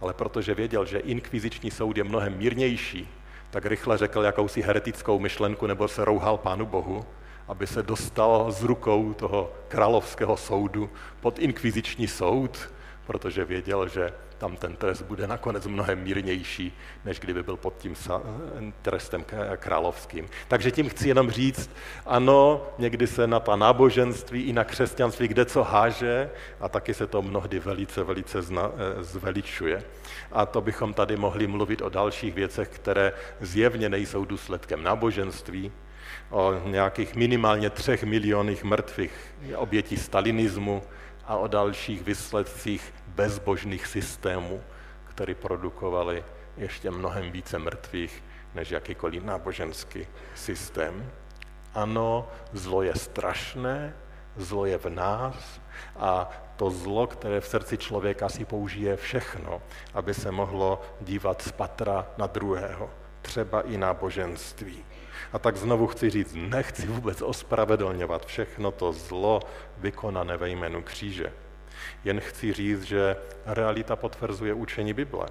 ale 0.00 0.14
protože 0.14 0.54
věděl, 0.54 0.86
že 0.86 0.98
inkviziční 0.98 1.70
soud 1.70 1.96
je 1.96 2.04
mnohem 2.04 2.36
mírnější, 2.38 3.08
tak 3.50 3.66
rychle 3.66 3.98
řekl 3.98 4.22
jakousi 4.22 4.62
heretickou 4.62 5.18
myšlenku 5.18 5.66
nebo 5.66 5.88
se 5.88 6.04
rouhal 6.04 6.38
Pánu 6.38 6.66
Bohu, 6.66 7.04
aby 7.48 7.66
se 7.66 7.82
dostal 7.82 8.52
z 8.52 8.62
rukou 8.62 9.14
toho 9.14 9.52
královského 9.68 10.36
soudu 10.36 10.90
pod 11.20 11.38
inkviziční 11.38 12.08
soud, 12.08 12.70
protože 13.06 13.44
věděl, 13.44 13.88
že 13.88 14.12
tam 14.38 14.56
ten 14.56 14.76
trest 14.76 15.02
bude 15.02 15.26
nakonec 15.26 15.66
mnohem 15.66 16.02
mírnější, 16.02 16.72
než 17.04 17.20
kdyby 17.20 17.42
byl 17.42 17.56
pod 17.56 17.76
tím 17.78 17.94
trestem 18.82 19.24
královským. 19.56 20.28
Takže 20.48 20.70
tím 20.70 20.88
chci 20.88 21.08
jenom 21.08 21.30
říct, 21.30 21.70
ano, 22.06 22.66
někdy 22.78 23.06
se 23.06 23.26
na 23.26 23.40
ta 23.40 23.56
náboženství 23.56 24.42
i 24.42 24.52
na 24.52 24.64
křesťanství 24.64 25.28
kde 25.28 25.44
co 25.44 25.62
háže 25.62 26.30
a 26.60 26.68
taky 26.68 26.94
se 26.94 27.06
to 27.06 27.22
mnohdy 27.22 27.58
velice, 27.58 28.02
velice 28.02 28.42
zna, 28.42 28.70
eh, 28.74 29.02
zveličuje. 29.02 29.82
A 30.32 30.46
to 30.46 30.60
bychom 30.60 30.94
tady 30.94 31.16
mohli 31.16 31.46
mluvit 31.46 31.82
o 31.82 31.88
dalších 31.88 32.34
věcech, 32.34 32.68
které 32.68 33.12
zjevně 33.40 33.88
nejsou 33.88 34.24
důsledkem 34.24 34.82
náboženství, 34.82 35.72
o 36.30 36.54
nějakých 36.64 37.14
minimálně 37.14 37.70
třech 37.70 38.04
milionech 38.04 38.64
mrtvých 38.64 39.12
obětí 39.56 39.96
stalinismu 39.96 40.82
a 41.26 41.36
o 41.36 41.46
dalších 41.46 42.02
výsledcích 42.02 42.94
bezbožných 43.06 43.86
systémů, 43.86 44.62
které 45.04 45.34
produkovaly 45.34 46.24
ještě 46.56 46.90
mnohem 46.90 47.32
více 47.32 47.58
mrtvých 47.58 48.24
než 48.54 48.70
jakýkoliv 48.70 49.24
náboženský 49.24 50.06
systém. 50.34 51.10
Ano, 51.74 52.28
zlo 52.52 52.82
je 52.82 52.94
strašné, 52.94 53.94
zlo 54.36 54.66
je 54.66 54.78
v 54.78 54.86
nás 54.86 55.60
a 55.96 56.30
to 56.56 56.70
zlo, 56.70 57.06
které 57.06 57.40
v 57.40 57.48
srdci 57.48 57.78
člověka 57.78 58.28
si 58.28 58.44
použije 58.44 58.96
všechno, 58.96 59.62
aby 59.94 60.14
se 60.14 60.30
mohlo 60.30 60.82
dívat 61.00 61.42
z 61.42 61.52
patra 61.52 62.06
na 62.18 62.26
druhého, 62.26 62.90
třeba 63.22 63.60
i 63.60 63.76
náboženství. 63.76 64.84
A 65.32 65.38
tak 65.38 65.56
znovu 65.56 65.86
chci 65.86 66.10
říct, 66.10 66.34
nechci 66.34 66.86
vůbec 66.86 67.22
ospravedlňovat 67.22 68.26
všechno 68.26 68.70
to 68.70 68.92
zlo 68.92 69.40
vykonané 69.78 70.36
ve 70.36 70.48
jménu 70.48 70.82
kříže. 70.82 71.32
Jen 72.04 72.20
chci 72.20 72.52
říct, 72.52 72.82
že 72.82 73.16
realita 73.46 73.96
potvrzuje 73.96 74.54
učení 74.54 74.92
Bible. 74.92 75.26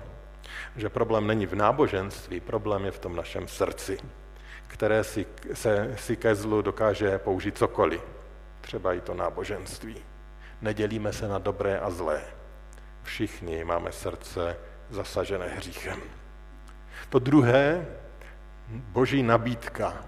Že 0.75 0.89
problém 0.89 1.27
není 1.27 1.45
v 1.45 1.55
náboženství, 1.55 2.39
problém 2.39 2.85
je 2.85 2.91
v 2.91 2.99
tom 2.99 3.15
našem 3.15 3.47
srdci, 3.47 3.97
které 4.67 5.03
si, 5.03 5.25
se, 5.53 5.95
si 5.97 6.15
ke 6.15 6.35
zlu 6.35 6.61
dokáže 6.61 7.17
použít 7.17 7.57
cokoliv. 7.57 8.01
Třeba 8.61 8.93
i 8.93 9.01
to 9.01 9.13
náboženství. 9.13 9.95
Nedělíme 10.61 11.13
se 11.13 11.27
na 11.27 11.39
dobré 11.39 11.79
a 11.79 11.89
zlé. 11.89 12.21
Všichni 13.03 13.63
máme 13.63 13.91
srdce 13.91 14.57
zasažené 14.89 15.47
hříchem. 15.47 16.01
To 17.09 17.19
druhé, 17.19 17.85
boží 18.69 19.24
nabídka, 19.24 20.05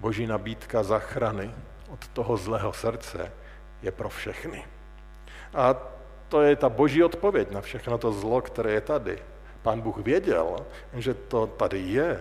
boží 0.00 0.26
nabídka 0.26 0.82
zachrany 0.82 1.50
od 1.90 2.08
toho 2.08 2.36
zlého 2.36 2.72
srdce 2.72 3.32
je 3.82 3.90
pro 3.90 4.08
všechny. 4.08 4.64
A 5.54 5.74
to 6.28 6.42
je 6.42 6.56
ta 6.56 6.68
boží 6.68 7.04
odpověď 7.04 7.50
na 7.50 7.60
všechno 7.60 7.98
to 7.98 8.12
zlo, 8.12 8.40
které 8.40 8.72
je 8.72 8.80
tady. 8.80 9.18
Pán 9.62 9.80
Bůh 9.80 9.98
věděl, 9.98 10.56
že 10.92 11.14
to 11.14 11.46
tady 11.46 11.78
je. 11.78 12.20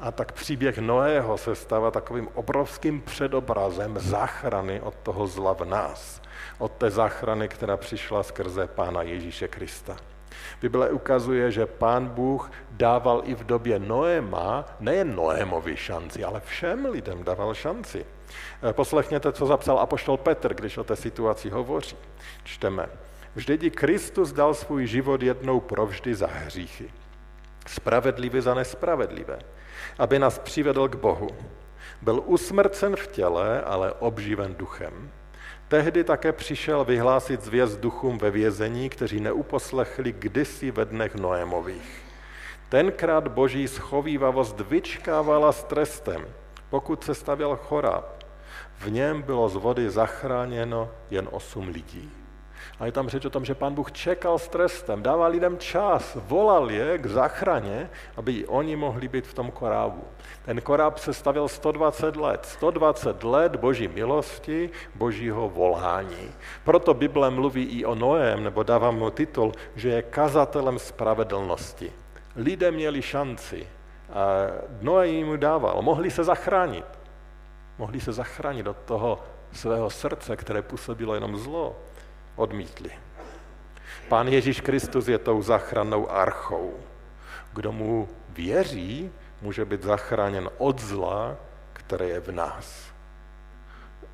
A 0.00 0.10
tak 0.10 0.32
příběh 0.32 0.78
Noého 0.78 1.38
se 1.38 1.54
stává 1.54 1.90
takovým 1.90 2.28
obrovským 2.34 3.00
předobrazem 3.00 3.98
záchrany 3.98 4.80
od 4.80 4.94
toho 4.94 5.26
zla 5.26 5.52
v 5.52 5.64
nás. 5.64 6.22
Od 6.58 6.72
té 6.72 6.90
záchrany, 6.90 7.48
která 7.48 7.76
přišla 7.76 8.22
skrze 8.22 8.66
Pána 8.66 9.02
Ježíše 9.02 9.48
Krista. 9.48 9.96
Bible 10.60 10.90
ukazuje, 10.90 11.50
že 11.50 11.66
pán 11.66 12.08
Bůh 12.08 12.50
dával 12.70 13.22
i 13.24 13.34
v 13.34 13.44
době 13.44 13.78
Noéma, 13.78 14.64
nejen 14.80 15.16
Noémovi 15.16 15.76
šanci, 15.76 16.24
ale 16.24 16.40
všem 16.40 16.86
lidem 16.86 17.24
dával 17.24 17.54
šanci. 17.54 18.06
Eh, 18.62 18.72
poslechněte, 18.72 19.32
co 19.32 19.46
zapsal 19.46 19.78
apoštol 19.78 20.16
Petr, 20.16 20.54
když 20.54 20.78
o 20.78 20.84
té 20.84 20.96
situaci 20.96 21.50
hovoří. 21.50 21.96
Čteme. 22.44 22.86
Vždyť 23.34 23.74
Kristus 23.74 24.32
dal 24.32 24.54
svůj 24.54 24.86
život 24.86 25.22
jednou 25.22 25.60
provždy 25.60 26.14
za 26.14 26.26
hříchy. 26.26 26.90
Spravedlivý 27.66 28.40
za 28.40 28.54
nespravedlivé. 28.54 29.38
Aby 29.98 30.18
nás 30.18 30.38
přivedl 30.38 30.88
k 30.88 30.96
Bohu. 30.96 31.28
Byl 32.02 32.22
usmrcen 32.26 32.96
v 32.96 33.06
těle, 33.06 33.62
ale 33.62 33.92
obživen 33.92 34.54
duchem 34.54 35.10
Tehdy 35.72 36.04
také 36.04 36.32
přišel 36.32 36.84
vyhlásit 36.84 37.44
zvěst 37.44 37.80
duchům 37.80 38.18
ve 38.18 38.30
vězení, 38.30 38.88
kteří 38.88 39.20
neuposlechli 39.20 40.12
kdysi 40.12 40.70
ve 40.70 40.84
dnech 40.84 41.14
Noémových. 41.14 42.02
Tenkrát 42.68 43.28
boží 43.28 43.68
schovývavost 43.68 44.60
vyčkávala 44.60 45.52
s 45.52 45.64
trestem, 45.64 46.26
pokud 46.70 47.04
se 47.04 47.14
stavěl 47.14 47.56
chorab. 47.56 48.24
V 48.78 48.90
něm 48.90 49.22
bylo 49.22 49.48
z 49.48 49.56
vody 49.56 49.90
zachráněno 49.90 50.90
jen 51.10 51.28
osm 51.30 51.68
lidí. 51.68 52.21
A 52.82 52.86
je 52.86 52.92
tam 52.92 53.08
řeč 53.08 53.24
o 53.24 53.30
tom, 53.30 53.44
že 53.44 53.54
pán 53.54 53.74
Bůh 53.74 53.92
čekal 53.92 54.38
s 54.38 54.48
trestem, 54.48 55.02
dával 55.02 55.30
lidem 55.30 55.58
čas, 55.58 56.18
volal 56.26 56.70
je 56.70 56.98
k 56.98 57.06
záchraně, 57.06 57.90
aby 58.16 58.46
oni 58.46 58.76
mohli 58.76 59.08
být 59.08 59.26
v 59.26 59.34
tom 59.34 59.50
korábu. 59.50 60.04
Ten 60.44 60.60
koráb 60.60 60.98
se 60.98 61.14
stavil 61.14 61.48
120 61.48 62.16
let. 62.16 62.46
120 62.46 63.24
let 63.24 63.56
boží 63.56 63.88
milosti, 63.88 64.70
božího 64.94 65.48
volání. 65.48 66.30
Proto 66.64 66.94
Bible 66.94 67.30
mluví 67.30 67.64
i 67.64 67.84
o 67.84 67.94
Noém, 67.94 68.44
nebo 68.44 68.62
dává 68.62 68.90
mu 68.90 69.10
titul, 69.10 69.52
že 69.76 69.88
je 69.88 70.02
kazatelem 70.02 70.78
spravedlnosti. 70.78 71.92
Lidé 72.36 72.70
měli 72.70 73.02
šanci. 73.02 73.66
A 74.10 74.26
Noé 74.80 75.08
jim 75.08 75.38
dával. 75.38 75.82
Mohli 75.82 76.10
se 76.10 76.24
zachránit. 76.24 76.86
Mohli 77.78 78.00
se 78.00 78.12
zachránit 78.12 78.66
od 78.66 78.76
toho 78.76 79.20
svého 79.52 79.90
srdce, 79.90 80.36
které 80.36 80.62
působilo 80.62 81.14
jenom 81.14 81.36
zlo 81.36 81.76
odmítli. 82.36 82.90
Pán 84.08 84.28
Ježíš 84.28 84.60
Kristus 84.60 85.08
je 85.08 85.18
tou 85.18 85.42
zachrannou 85.42 86.10
archou. 86.10 86.74
Kdo 87.52 87.72
mu 87.72 88.08
věří, 88.28 89.10
může 89.42 89.64
být 89.64 89.82
zachráněn 89.82 90.50
od 90.58 90.80
zla, 90.80 91.36
které 91.72 92.08
je 92.08 92.20
v 92.20 92.32
nás. 92.32 92.92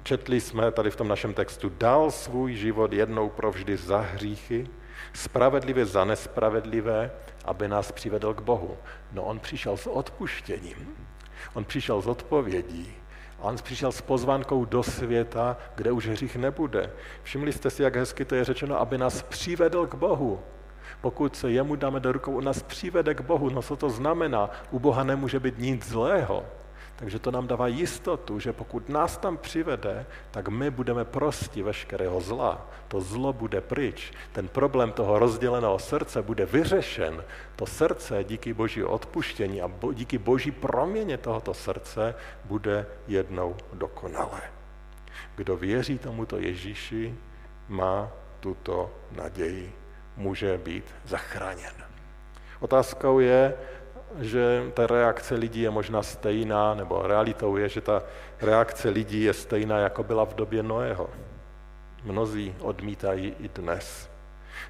Četli 0.03 0.41
jsme 0.41 0.73
tady 0.73 0.91
v 0.91 0.97
tom 0.97 1.09
našem 1.09 1.35
textu, 1.35 1.73
dal 1.79 2.11
svůj 2.11 2.55
život 2.55 2.93
jednou 2.93 3.29
provždy 3.29 3.77
za 3.77 3.99
hříchy, 3.99 4.69
spravedlivě 5.13 5.87
za 5.87 6.05
nespravedlivé, 6.05 7.11
aby 7.45 7.69
nás 7.69 7.93
přivedl 7.93 8.35
k 8.35 8.41
Bohu. 8.41 8.79
No 9.13 9.23
on 9.23 9.41
přišel 9.41 9.77
s 9.77 9.87
odpuštěním, 9.87 10.97
on 11.55 11.65
přišel 11.65 12.03
s 12.03 12.07
odpovědí, 12.07 12.95
a 13.39 13.43
on 13.43 13.57
přišel 13.57 13.93
s 13.93 14.01
pozvánkou 14.01 14.65
do 14.65 14.83
světa, 14.83 15.57
kde 15.75 15.93
už 15.93 16.09
hřích 16.09 16.37
nebude. 16.37 16.91
Všimli 17.23 17.53
jste 17.53 17.71
si, 17.71 17.83
jak 17.83 17.97
hezky 17.97 18.25
to 18.25 18.35
je 18.35 18.45
řečeno, 18.45 18.81
aby 18.81 18.99
nás 18.99 19.23
přivedl 19.23 19.87
k 19.87 19.95
Bohu. 19.95 20.41
Pokud 21.01 21.37
se 21.37 21.51
jemu 21.51 21.77
dáme 21.77 22.01
do 22.01 22.13
rukou, 22.13 22.37
on 22.37 22.45
nás 22.45 22.63
přivede 22.63 23.15
k 23.15 23.21
Bohu. 23.21 23.51
No 23.51 23.63
co 23.63 23.77
to 23.77 23.91
znamená? 23.91 24.51
U 24.71 24.79
Boha 24.79 25.05
nemůže 25.05 25.41
být 25.41 25.59
nic 25.59 25.87
zlého. 25.87 26.45
Takže 26.99 27.19
to 27.19 27.31
nám 27.31 27.47
dává 27.47 27.67
jistotu, 27.67 28.41
že 28.41 28.53
pokud 28.53 28.89
nás 28.89 29.17
tam 29.17 29.37
přivede, 29.37 30.07
tak 30.31 30.49
my 30.49 30.71
budeme 30.71 31.05
prosti 31.05 31.63
veškerého 31.63 32.21
zla. 32.21 32.67
To 32.89 33.01
zlo 33.01 33.33
bude 33.33 33.61
pryč. 33.61 34.13
Ten 34.33 34.49
problém 34.49 34.93
toho 34.93 35.19
rozděleného 35.19 35.79
srdce 35.79 36.23
bude 36.23 36.47
vyřešen. 36.47 37.25
To 37.57 37.67
srdce 37.67 38.25
díky 38.25 38.55
boží 38.55 38.85
odpuštění 38.85 39.63
a 39.63 39.71
díky 39.93 40.19
boží 40.19 40.51
proměně 40.51 41.19
tohoto 41.19 41.55
srdce 41.55 42.15
bude 42.45 42.87
jednou 43.07 43.57
dokonalé. 43.73 44.43
Kdo 45.37 45.57
věří 45.57 45.99
tomuto 45.99 46.39
Ježíši, 46.39 47.15
má 47.69 48.11
tuto 48.41 48.91
naději, 49.13 49.73
může 50.17 50.59
být 50.59 50.85
zachráněn. 51.07 51.75
Otázkou 52.61 53.19
je, 53.19 53.55
že 54.19 54.63
ta 54.75 54.87
reakce 54.87 55.35
lidí 55.35 55.61
je 55.61 55.71
možná 55.71 56.03
stejná, 56.03 56.75
nebo 56.75 57.03
realitou 57.03 57.57
je, 57.57 57.69
že 57.69 57.81
ta 57.81 58.03
reakce 58.41 58.89
lidí 58.89 59.23
je 59.23 59.33
stejná, 59.33 59.79
jako 59.79 60.03
byla 60.03 60.25
v 60.25 60.35
době 60.35 60.63
Noého. 60.63 61.11
Mnozí 62.05 62.55
odmítají 62.61 63.35
i 63.41 63.49
dnes. 63.49 64.11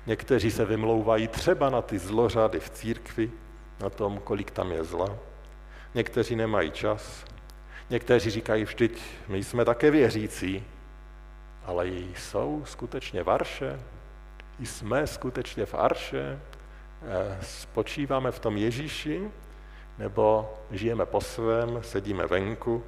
Někteří 0.07 0.51
se 0.51 0.65
vymlouvají 0.65 1.29
třeba 1.29 1.71
na 1.71 1.83
ty 1.83 1.99
zlořady 1.99 2.61
v 2.61 2.71
církvi, 2.71 3.31
na 3.81 3.91
tom, 3.91 4.19
kolik 4.19 4.51
tam 4.51 4.73
je 4.73 4.85
zla. 4.85 5.17
Někteří 5.95 6.37
nemají 6.37 6.71
čas. 6.71 7.25
Někteří 7.91 8.31
říkají, 8.31 8.65
vždyť 8.65 9.03
my 9.29 9.45
jsme 9.45 9.65
také 9.65 9.91
věřící, 9.91 10.65
ale 11.65 11.89
jsou 11.89 12.63
skutečně 12.65 13.23
v 13.23 13.31
arše, 13.31 13.81
jsme 14.59 15.07
skutečně 15.07 15.67
v 15.67 15.75
arše, 15.75 16.39
spočíváme 17.41 18.31
v 18.31 18.39
tom 18.39 18.57
Ježíši, 18.57 19.31
nebo 19.99 20.55
žijeme 20.71 21.07
po 21.07 21.21
svém, 21.21 21.79
sedíme 21.83 22.27
venku. 22.27 22.85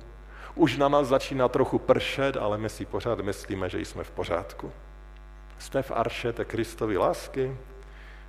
Už 0.55 0.77
na 0.77 0.89
nás 0.89 1.09
začíná 1.09 1.49
trochu 1.49 1.79
pršet, 1.79 2.37
ale 2.37 2.59
my 2.59 2.69
si 2.69 2.87
pořád 2.87 3.21
myslíme, 3.21 3.69
že 3.69 3.81
jsme 3.81 4.05
v 4.05 4.11
pořádku. 4.11 4.73
Jste 5.59 5.83
v 5.83 5.91
arše 5.91 6.33
té 6.33 6.45
Kristovy 6.45 6.97
lásky? 6.97 7.57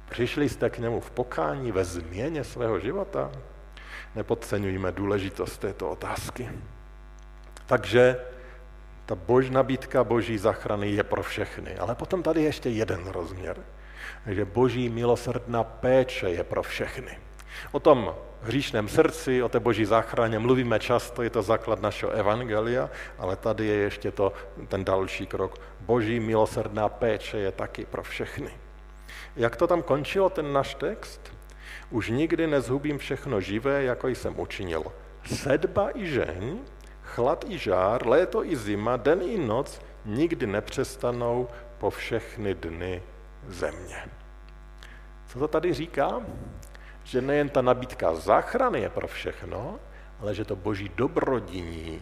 Přišli 0.10 0.50
jste 0.50 0.70
k 0.70 0.78
němu 0.78 1.00
v 1.00 1.12
pokání, 1.12 1.72
ve 1.72 1.86
změně 1.86 2.44
svého 2.44 2.80
života? 2.80 3.32
Nepodceňujeme 4.16 4.92
důležitost 4.92 5.58
této 5.58 5.90
otázky. 5.90 6.50
Takže 7.66 8.20
ta 9.06 9.16
bož 9.16 9.50
nabídka 9.50 10.04
boží 10.04 10.38
zachrany 10.38 10.92
je 10.92 11.04
pro 11.04 11.24
všechny. 11.24 11.76
Ale 11.78 11.96
potom 11.96 12.24
tady 12.24 12.44
ještě 12.44 12.70
jeden 12.70 13.08
rozměr– 13.08 13.58
že 14.28 14.46
boží 14.46 14.90
milosrdná 14.90 15.64
péče 15.64 16.30
je 16.30 16.44
pro 16.44 16.64
všechny. 16.64 17.18
O 17.72 17.80
tom 17.80 18.16
hříšném 18.42 18.88
srdci, 18.88 19.44
o 19.44 19.50
té 19.50 19.60
boží 19.60 19.86
záchraně 19.86 20.40
mluvíme 20.40 20.80
často, 20.80 21.22
je 21.22 21.30
to 21.30 21.42
základ 21.42 21.82
našeho 21.82 22.12
evangelia, 22.12 22.90
ale 23.18 23.36
tady 23.36 23.68
je 23.68 23.76
ještě 23.76 24.12
to, 24.12 24.34
ten 24.68 24.86
další 24.86 25.26
krok. 25.26 25.62
Boží 25.80 26.20
milosrdná 26.20 26.90
péče 26.90 27.38
je 27.38 27.52
taky 27.52 27.86
pro 27.86 28.04
všechny. 28.04 28.52
Jak 29.36 29.56
to 29.56 29.68
tam 29.68 29.82
končilo, 29.82 30.30
ten 30.30 30.54
náš 30.54 30.76
text? 30.76 31.34
Už 31.90 32.10
nikdy 32.10 32.48
nezhubím 32.48 32.98
všechno 32.98 33.42
živé, 33.42 33.84
jako 33.84 34.08
jsem 34.08 34.40
učinil. 34.40 34.84
Sedba 35.26 35.90
i 35.94 36.06
žeň, 36.06 36.60
Chlad 37.04 37.46
i 37.50 37.58
žár, 37.58 38.08
léto 38.08 38.46
i 38.46 38.56
zima, 38.56 38.98
den 38.98 39.22
i 39.22 39.38
noc 39.38 39.82
nikdy 40.06 40.48
nepřestanou 40.48 41.48
po 41.78 41.90
všechny 41.90 42.56
dny 42.56 43.02
země. 43.48 44.06
Co 45.28 45.40
to 45.40 45.48
tady 45.48 45.74
říká? 45.74 46.22
Že 47.04 47.22
nejen 47.22 47.50
ta 47.50 47.62
nabídka 47.62 48.16
záchrany 48.16 48.82
je 48.82 48.90
pro 48.90 49.08
všechno, 49.08 49.80
ale 50.20 50.36
že 50.36 50.46
to 50.46 50.56
boží 50.56 50.92
dobrodiní, 50.96 52.02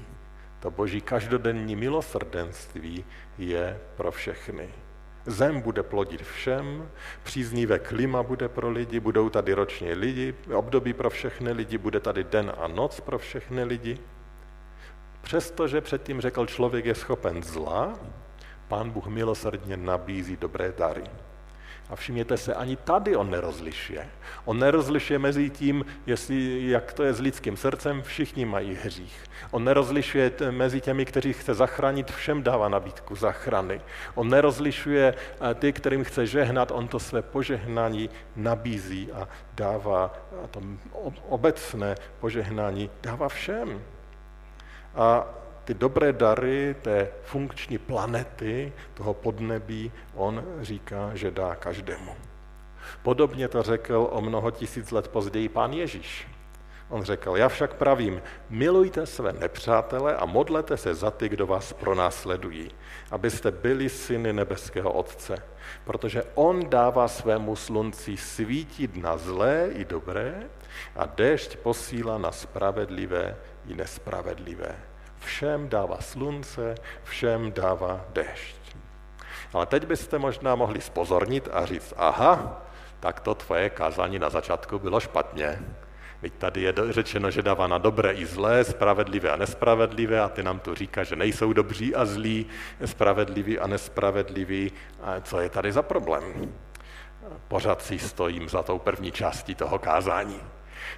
to 0.59 0.71
boží 0.71 1.01
každodenní 1.01 1.75
milosrdenství 1.75 3.05
je 3.37 3.79
pro 3.95 4.11
všechny. 4.11 4.69
Zem 5.25 5.61
bude 5.61 5.83
plodit 5.83 6.21
všem, 6.21 6.89
příznivé 7.23 7.79
klima 7.79 8.23
bude 8.23 8.49
pro 8.49 8.69
lidi, 8.69 8.99
budou 8.99 9.29
tady 9.29 9.53
ročně 9.53 9.93
lidi, 9.93 10.35
období 10.53 10.93
pro 10.93 11.09
všechny 11.09 11.51
lidi, 11.51 11.77
bude 11.77 11.99
tady 11.99 12.23
den 12.23 12.53
a 12.57 12.67
noc 12.67 12.99
pro 12.99 13.17
všechny 13.17 13.63
lidi. 13.63 13.97
Přestože 15.21 15.81
předtím 15.81 16.21
řekl, 16.21 16.45
člověk 16.45 16.85
je 16.85 16.95
schopen 16.95 17.43
zla, 17.43 17.99
pán 18.67 18.89
Bůh 18.89 19.07
milosrdně 19.07 19.77
nabízí 19.77 20.37
dobré 20.37 20.73
dary. 20.77 21.03
A 21.89 21.95
všimněte 21.95 22.37
se, 22.37 22.53
ani 22.53 22.75
tady 22.75 23.15
on 23.15 23.31
nerozlišuje. 23.31 24.09
On 24.45 24.59
nerozlišuje 24.59 25.19
mezi 25.19 25.49
tím, 25.49 25.85
jestli, 26.05 26.67
jak 26.69 26.93
to 26.93 27.03
je 27.03 27.13
s 27.13 27.19
lidským 27.19 27.57
srdcem, 27.57 28.01
všichni 28.01 28.45
mají 28.45 28.77
hřích. 28.83 29.23
On 29.51 29.63
nerozlišuje 29.63 30.31
mezi 30.51 30.81
těmi, 30.81 31.05
kteří 31.05 31.33
chce 31.33 31.53
zachránit, 31.53 32.11
všem 32.11 32.43
dává 32.43 32.69
nabídku 32.69 33.15
zachrany. 33.15 33.81
On 34.15 34.29
nerozlišuje 34.29 35.13
eh, 35.15 35.53
ty, 35.53 35.73
kterým 35.73 36.03
chce 36.03 36.25
žehnat, 36.27 36.71
on 36.71 36.87
to 36.87 36.99
své 36.99 37.21
požehnání 37.21 38.09
nabízí 38.35 39.11
a 39.11 39.27
dává 39.53 40.13
a 40.43 40.47
to 40.47 40.61
obecné 41.29 41.95
požehnání 42.19 42.89
dává 43.01 43.29
všem. 43.29 43.81
A 44.95 45.27
ty 45.69 45.73
dobré 45.73 46.13
dary 46.13 46.75
té 46.81 47.09
funkční 47.23 47.77
planety, 47.77 48.73
toho 48.93 49.13
podnebí, 49.13 49.91
on 50.15 50.43
říká, 50.61 51.11
že 51.13 51.31
dá 51.31 51.55
každému. 51.55 52.11
Podobně 53.03 53.47
to 53.47 53.63
řekl 53.63 54.09
o 54.11 54.21
mnoho 54.21 54.51
tisíc 54.51 54.91
let 54.91 55.07
později 55.07 55.49
pán 55.49 55.73
Ježíš. 55.73 56.27
On 56.89 57.03
řekl, 57.03 57.37
já 57.37 57.49
však 57.49 57.73
pravím, 57.73 58.21
milujte 58.49 59.05
své 59.05 59.33
nepřátele 59.33 60.15
a 60.15 60.25
modlete 60.25 60.77
se 60.77 60.95
za 60.95 61.11
ty, 61.11 61.29
kdo 61.29 61.47
vás 61.47 61.73
pronásledují, 61.73 62.71
abyste 63.11 63.51
byli 63.51 63.89
syny 63.89 64.33
nebeského 64.33 64.91
Otce. 64.91 65.37
Protože 65.85 66.23
on 66.35 66.69
dává 66.69 67.07
svému 67.07 67.55
slunci 67.55 68.17
svítit 68.17 68.97
na 68.97 69.17
zlé 69.17 69.69
i 69.73 69.85
dobré 69.85 70.49
a 70.95 71.05
déšť 71.05 71.57
posílá 71.57 72.17
na 72.17 72.31
spravedlivé 72.31 73.37
i 73.67 73.75
nespravedlivé. 73.75 74.88
Všem 75.29 75.69
dává 75.69 76.01
slunce, 76.01 76.75
všem 77.03 77.51
dává 77.51 78.01
dešť. 78.13 78.75
Ale 79.53 79.65
teď 79.65 79.85
byste 79.85 80.17
možná 80.19 80.55
mohli 80.55 80.81
spozornit 80.81 81.49
a 81.53 81.65
říct, 81.65 81.93
aha, 81.97 82.61
tak 82.99 83.19
to 83.19 83.35
tvoje 83.35 83.69
kázání 83.69 84.19
na 84.19 84.29
začátku 84.29 84.79
bylo 84.79 84.99
špatně. 84.99 85.59
Teď 86.21 86.33
tady 86.33 86.61
je 86.61 86.73
řečeno, 86.89 87.31
že 87.31 87.41
dává 87.41 87.67
na 87.67 87.77
dobré 87.77 88.11
i 88.11 88.25
zlé, 88.25 88.63
spravedlivé 88.63 89.29
a 89.29 89.35
nespravedlivé 89.35 90.21
a 90.21 90.29
ty 90.29 90.43
nám 90.43 90.59
tu 90.59 90.75
říká, 90.75 91.03
že 91.03 91.15
nejsou 91.15 91.53
dobří 91.53 91.95
a 91.95 92.05
zlí, 92.05 92.45
spravedliví 92.85 93.59
a 93.59 93.67
nespravedliví. 93.67 94.71
A 95.01 95.21
co 95.21 95.39
je 95.39 95.49
tady 95.49 95.71
za 95.71 95.81
problém? 95.81 96.53
Pořád 97.47 97.81
si 97.81 97.99
stojím 97.99 98.49
za 98.49 98.63
tou 98.63 98.79
první 98.79 99.11
částí 99.11 99.55
toho 99.55 99.79
kázání. 99.79 100.41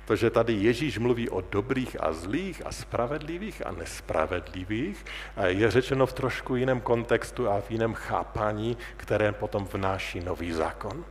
To, 0.06 0.16
že 0.16 0.30
tady 0.30 0.54
Ježíš 0.54 0.98
mluví 0.98 1.30
o 1.30 1.42
dobrých 1.42 2.04
a 2.04 2.14
zlých 2.14 2.66
a 2.66 2.72
spravedlivých 2.72 3.68
a 3.68 3.72
nespravedlivých, 3.72 5.06
je 5.46 5.72
řečeno 5.72 6.06
v 6.06 6.14
trošku 6.14 6.56
jiném 6.56 6.82
kontextu 6.82 7.50
a 7.50 7.62
v 7.62 7.72
jiném 7.72 7.94
chápání, 7.94 8.78
které 8.98 9.32
potom 9.32 9.68
vnáší 9.74 10.20
nový 10.20 10.52
zákon. 10.52 11.06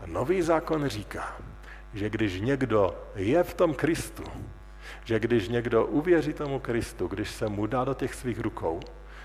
A 0.00 0.06
nový 0.06 0.42
zákon 0.42 0.88
říká, 0.88 1.36
že 1.94 2.10
když 2.10 2.40
někdo 2.40 2.94
je 3.14 3.44
v 3.44 3.54
tom 3.54 3.74
Kristu, 3.74 4.24
že 5.04 5.20
když 5.20 5.48
někdo 5.48 5.86
uvěří 5.86 6.32
tomu 6.32 6.58
Kristu, 6.58 7.06
když 7.06 7.30
se 7.30 7.48
mu 7.48 7.66
dá 7.66 7.84
do 7.84 7.94
těch 7.94 8.14
svých 8.14 8.40
rukou, 8.40 8.80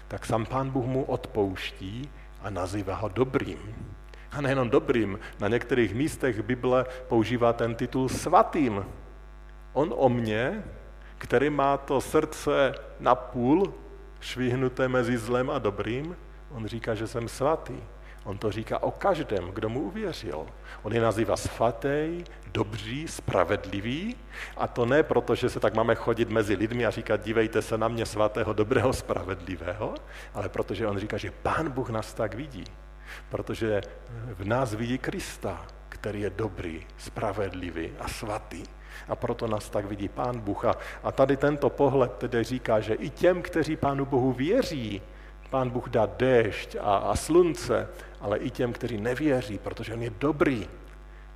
tak 0.07 0.25
sám 0.25 0.45
Pán 0.45 0.69
Bůh 0.69 0.85
mu 0.85 1.03
odpouští 1.03 2.09
a 2.41 2.49
nazývá 2.49 2.95
ho 2.95 3.09
dobrým. 3.09 3.75
A 4.31 4.41
nejenom 4.41 4.69
dobrým, 4.69 5.19
na 5.39 5.47
některých 5.47 5.95
místech 5.95 6.41
Bible 6.41 6.85
používá 7.07 7.53
ten 7.53 7.75
titul 7.75 8.09
svatým. 8.09 8.85
On 9.73 9.93
o 9.97 10.09
mně, 10.09 10.63
který 11.17 11.49
má 11.49 11.77
to 11.77 12.01
srdce 12.01 12.73
na 12.99 13.15
půl, 13.15 13.73
švihnuté 14.19 14.87
mezi 14.87 15.17
zlem 15.17 15.49
a 15.49 15.59
dobrým, 15.59 16.15
on 16.51 16.65
říká, 16.65 16.95
že 16.95 17.07
jsem 17.07 17.27
svatý. 17.27 17.75
On 18.23 18.37
to 18.37 18.51
říká 18.51 18.83
o 18.83 18.91
každém, 18.91 19.51
kdo 19.51 19.69
mu 19.69 19.81
uvěřil. 19.81 20.45
On 20.83 20.93
je 20.93 21.01
nazývá 21.01 21.37
svatý, 21.37 22.23
dobří, 22.53 23.07
spravedlivý 23.07 24.15
a 24.57 24.67
to 24.67 24.85
ne 24.85 25.03
proto, 25.03 25.35
že 25.35 25.49
se 25.49 25.59
tak 25.59 25.73
máme 25.73 25.95
chodit 25.95 26.29
mezi 26.29 26.55
lidmi 26.55 26.85
a 26.85 26.89
říkat, 26.89 27.23
dívejte 27.23 27.61
se 27.61 27.77
na 27.77 27.87
mě 27.87 28.05
svatého, 28.05 28.53
dobrého, 28.53 28.93
spravedlivého, 28.93 29.93
ale 30.33 30.49
protože 30.49 30.87
on 30.87 30.97
říká, 30.97 31.17
že 31.17 31.31
pán 31.31 31.69
Bůh 31.69 31.89
nás 31.89 32.13
tak 32.13 32.35
vidí. 32.35 32.63
Protože 33.29 33.81
v 34.25 34.45
nás 34.45 34.73
vidí 34.73 34.97
Krista, 34.97 35.65
který 35.89 36.21
je 36.21 36.29
dobrý, 36.29 36.87
spravedlivý 36.97 37.89
a 37.99 38.07
svatý. 38.07 38.63
A 39.07 39.15
proto 39.15 39.47
nás 39.47 39.69
tak 39.69 39.85
vidí 39.85 40.09
Pán 40.09 40.39
Bůh. 40.39 40.65
A 41.03 41.11
tady 41.11 41.37
tento 41.37 41.69
pohled 41.69 42.11
tedy 42.11 42.43
říká, 42.43 42.79
že 42.79 42.93
i 42.93 43.09
těm, 43.09 43.41
kteří 43.41 43.75
Pánu 43.75 44.05
Bohu 44.05 44.31
věří, 44.31 45.01
Pán 45.49 45.69
Bůh 45.69 45.89
dá 45.89 46.05
déšť 46.05 46.75
a, 46.79 46.95
a 46.97 47.15
slunce, 47.15 47.87
ale 48.21 48.37
i 48.37 48.49
těm, 48.49 48.73
kteří 48.73 48.97
nevěří, 48.97 49.57
protože 49.57 49.93
On 49.93 50.01
je 50.01 50.09
dobrý. 50.19 50.69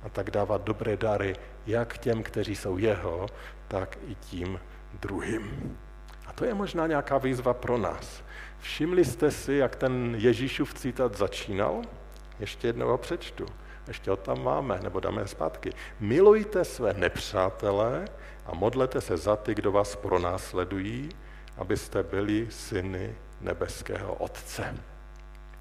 A 0.02 0.08
tak 0.08 0.30
dává 0.30 0.58
dobré 0.58 0.96
dary 0.96 1.36
jak 1.66 1.98
těm, 1.98 2.22
kteří 2.22 2.56
jsou 2.56 2.78
jeho, 2.78 3.26
tak 3.68 3.98
i 4.08 4.14
tím 4.14 4.60
druhým. 5.00 5.76
A 6.26 6.32
to 6.32 6.44
je 6.44 6.54
možná 6.54 6.86
nějaká 6.86 7.18
výzva 7.18 7.54
pro 7.54 7.78
nás. 7.78 8.22
Všimli 8.60 9.04
jste 9.04 9.30
si, 9.30 9.54
jak 9.54 9.76
ten 9.76 10.14
Ježíšův 10.18 10.74
citát 10.74 11.16
začínal? 11.16 11.82
Ještě 12.40 12.66
jednou 12.66 12.88
ho 12.88 12.98
přečtu. 12.98 13.46
Ještě 13.88 14.10
ho 14.10 14.16
tam 14.16 14.44
máme, 14.44 14.80
nebo 14.82 15.00
dáme 15.00 15.26
zpátky. 15.26 15.72
Milujte 16.00 16.64
své 16.64 16.92
nepřátelé 16.92 18.04
a 18.46 18.54
modlete 18.54 19.00
se 19.00 19.16
za 19.16 19.36
ty, 19.36 19.54
kdo 19.54 19.72
vás 19.72 19.96
pronásledují, 19.96 21.08
abyste 21.56 22.02
byli 22.02 22.46
syny 22.50 23.14
nebeského 23.40 24.14
Otce. 24.14 24.74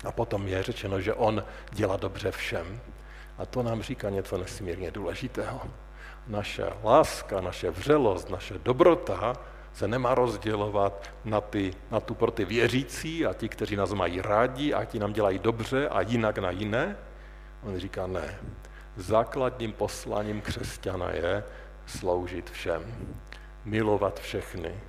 A 0.06 0.12
potom 0.12 0.48
je 0.48 0.64
řečeno, 0.64 1.02
že 1.02 1.14
On 1.14 1.44
dělá 1.72 1.98
dobře 1.98 2.32
všem. 2.32 2.82
A 3.38 3.46
to 3.46 3.64
nám 3.64 3.82
říká 3.82 4.10
něco 4.10 4.38
nesmírně 4.38 4.92
důležitého. 4.92 5.62
Naše 6.28 6.66
láska, 6.84 7.42
naše 7.42 7.70
vřelost, 7.70 8.30
naše 8.30 8.60
dobrota 8.60 9.34
se 9.76 9.88
nemá 9.88 10.16
rozdělovat 10.16 11.10
na, 11.26 11.42
ty, 11.42 11.74
na 11.92 12.00
tu 12.00 12.14
pro 12.14 12.32
ty 12.32 12.46
věřící 12.46 13.26
a 13.26 13.34
ti, 13.34 13.50
kteří 13.50 13.76
nás 13.76 13.94
mají 13.94 14.22
rádi 14.22 14.74
a 14.74 14.86
ti 14.86 15.00
nám 15.00 15.14
dělají 15.14 15.40
dobře 15.40 15.90
a 15.90 16.02
jinak 16.02 16.38
na 16.38 16.52
jiné. 16.52 16.98
On 17.64 17.80
říká 17.80 18.08
ne. 18.08 18.40
Základním 18.98 19.74
posláním 19.74 20.42
křesťana 20.42 21.12
je 21.12 21.44
sloužit 21.86 22.50
všem, 22.50 22.96
milovat 23.66 24.20
všechny, 24.20 24.80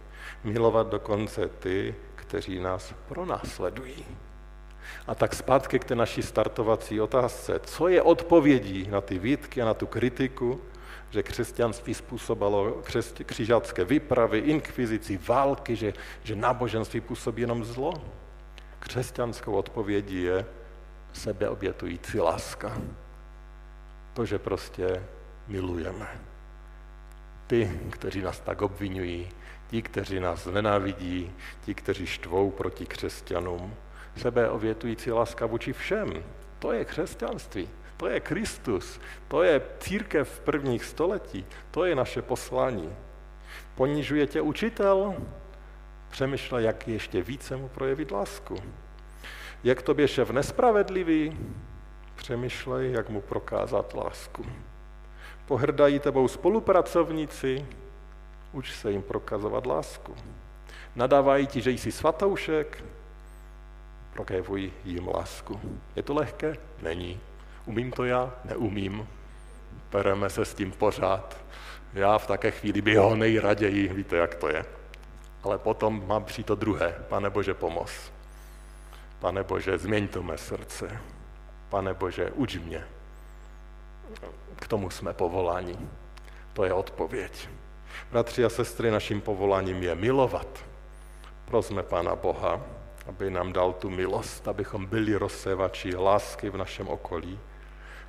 milovat 0.45 0.89
dokonce 0.89 1.49
ty, 1.49 1.95
kteří 2.15 2.61
nás 2.61 2.95
pronásledují. 3.09 4.05
A 5.07 5.15
tak 5.15 5.35
zpátky 5.35 5.79
k 5.79 5.85
té 5.85 5.95
naší 5.95 6.23
startovací 6.23 7.01
otázce. 7.01 7.61
Co 7.65 7.89
je 7.89 8.03
odpovědí 8.03 8.89
na 8.91 9.01
ty 9.01 9.19
výtky 9.19 9.63
a 9.63 9.65
na 9.65 9.75
tu 9.75 9.87
kritiku, 9.87 10.61
že 11.11 11.23
křesťanství 11.23 11.95
způsobalo 11.95 12.83
křižácké 13.27 13.85
výpravy, 13.85 14.39
inkvizici, 14.39 15.17
války, 15.17 15.77
že, 15.77 15.93
že 16.23 16.37
náboženství 16.37 17.01
působí 17.01 17.43
jenom 17.43 17.65
zlo? 17.65 17.93
Křesťanskou 18.79 19.53
odpovědí 19.53 20.23
je 20.23 20.47
sebeobětující 21.13 22.21
láska. 22.21 22.79
To, 24.13 24.27
že 24.27 24.39
prostě 24.39 25.05
milujeme. 25.49 26.07
Ty, 27.47 27.81
kteří 27.91 28.23
nás 28.23 28.41
tak 28.41 28.63
obvinují, 28.63 29.29
ti, 29.71 29.83
kteří 29.83 30.21
nás 30.21 30.47
nenávidí, 30.47 31.33
ti, 31.65 31.75
kteří 31.75 32.07
štvou 32.07 32.51
proti 32.51 32.87
křesťanům. 32.87 33.75
Sebeobětující 34.17 35.13
láska 35.13 35.47
vůči 35.47 35.73
všem. 35.73 36.25
To 36.59 36.73
je 36.73 36.85
křesťanství. 36.85 37.69
To 37.97 38.09
je 38.09 38.21
Kristus, 38.21 39.01
to 39.29 39.43
je 39.43 39.63
církev 39.81 40.31
v 40.31 40.41
prvních 40.41 40.85
století, 40.85 41.47
to 41.71 41.85
je 41.85 41.95
naše 41.95 42.23
poslání. 42.23 42.97
Ponižuje 43.75 44.27
tě 44.27 44.41
učitel? 44.41 45.15
Přemýšlej, 46.11 46.65
jak 46.65 46.89
ještě 46.89 47.23
více 47.23 47.57
mu 47.57 47.69
projevit 47.69 48.11
lásku. 48.11 48.57
Je 49.65 49.75
k 49.75 49.83
tobě 49.83 50.09
šéf 50.09 50.31
nespravedlivý? 50.31 51.39
Přemýšlej, 52.15 52.93
jak 52.93 53.09
mu 53.09 53.21
prokázat 53.21 53.95
lásku. 53.95 54.47
Pohrdají 55.47 55.99
tebou 55.99 56.29
spolupracovníci? 56.29 57.67
Uč 58.53 58.73
se 58.73 58.91
jim 58.93 59.03
prokazovat 59.03 59.67
lásku. 59.67 60.15
Nadávají 60.97 61.47
ti, 61.47 61.61
že 61.61 61.71
jsi 61.71 61.93
svatoušek, 61.93 62.85
prokévuj 64.13 64.73
jim 64.85 65.09
lásku. 65.09 65.61
Je 65.97 66.03
to 66.03 66.15
lehké? 66.15 66.57
Není. 66.83 67.21
Umím 67.67 67.93
to 67.93 68.05
já? 68.05 68.33
Neumím. 68.45 69.09
Pereme 69.91 70.31
se 70.31 70.45
s 70.45 70.55
tím 70.55 70.73
pořád. 70.73 71.37
Já 71.95 72.19
v 72.19 72.27
také 72.27 72.51
chvíli 72.51 72.83
by 72.83 72.97
ho 72.97 73.17
nejraději, 73.17 73.89
víte, 73.89 74.17
jak 74.17 74.35
to 74.35 74.49
je. 74.49 74.65
Ale 75.43 75.59
potom 75.59 76.07
mám 76.07 76.25
přijít 76.25 76.47
to 76.47 76.55
druhé. 76.55 76.95
Pane 77.09 77.31
Bože, 77.31 77.55
pomoz. 77.55 78.13
Pane 79.19 79.43
Bože, 79.43 79.79
změň 79.79 80.09
to 80.09 80.23
mé 80.23 80.39
srdce. 80.39 81.01
Pane 81.69 81.95
Bože, 81.95 82.31
uč 82.31 82.57
mě. 82.57 82.85
K 84.57 84.69
tomu 84.69 84.91
jsme 84.91 85.13
povoláni. 85.13 85.79
To 86.53 86.65
je 86.65 86.73
odpověď. 86.73 87.49
Bratři 88.11 88.45
a 88.45 88.49
sestry, 88.49 88.91
naším 88.91 89.21
povoláním 89.21 89.83
je 89.83 89.95
milovat. 89.95 90.65
Prosme 91.45 91.83
Pána 91.83 92.17
Boha, 92.17 92.61
aby 93.07 93.31
nám 93.31 93.53
dal 93.53 93.73
tu 93.73 93.91
milost, 93.91 94.49
abychom 94.49 94.87
byli 94.87 95.17
rozsévači 95.17 95.97
lásky 95.97 96.51
v 96.51 96.57
našem 96.57 96.89
okolí. 96.89 97.39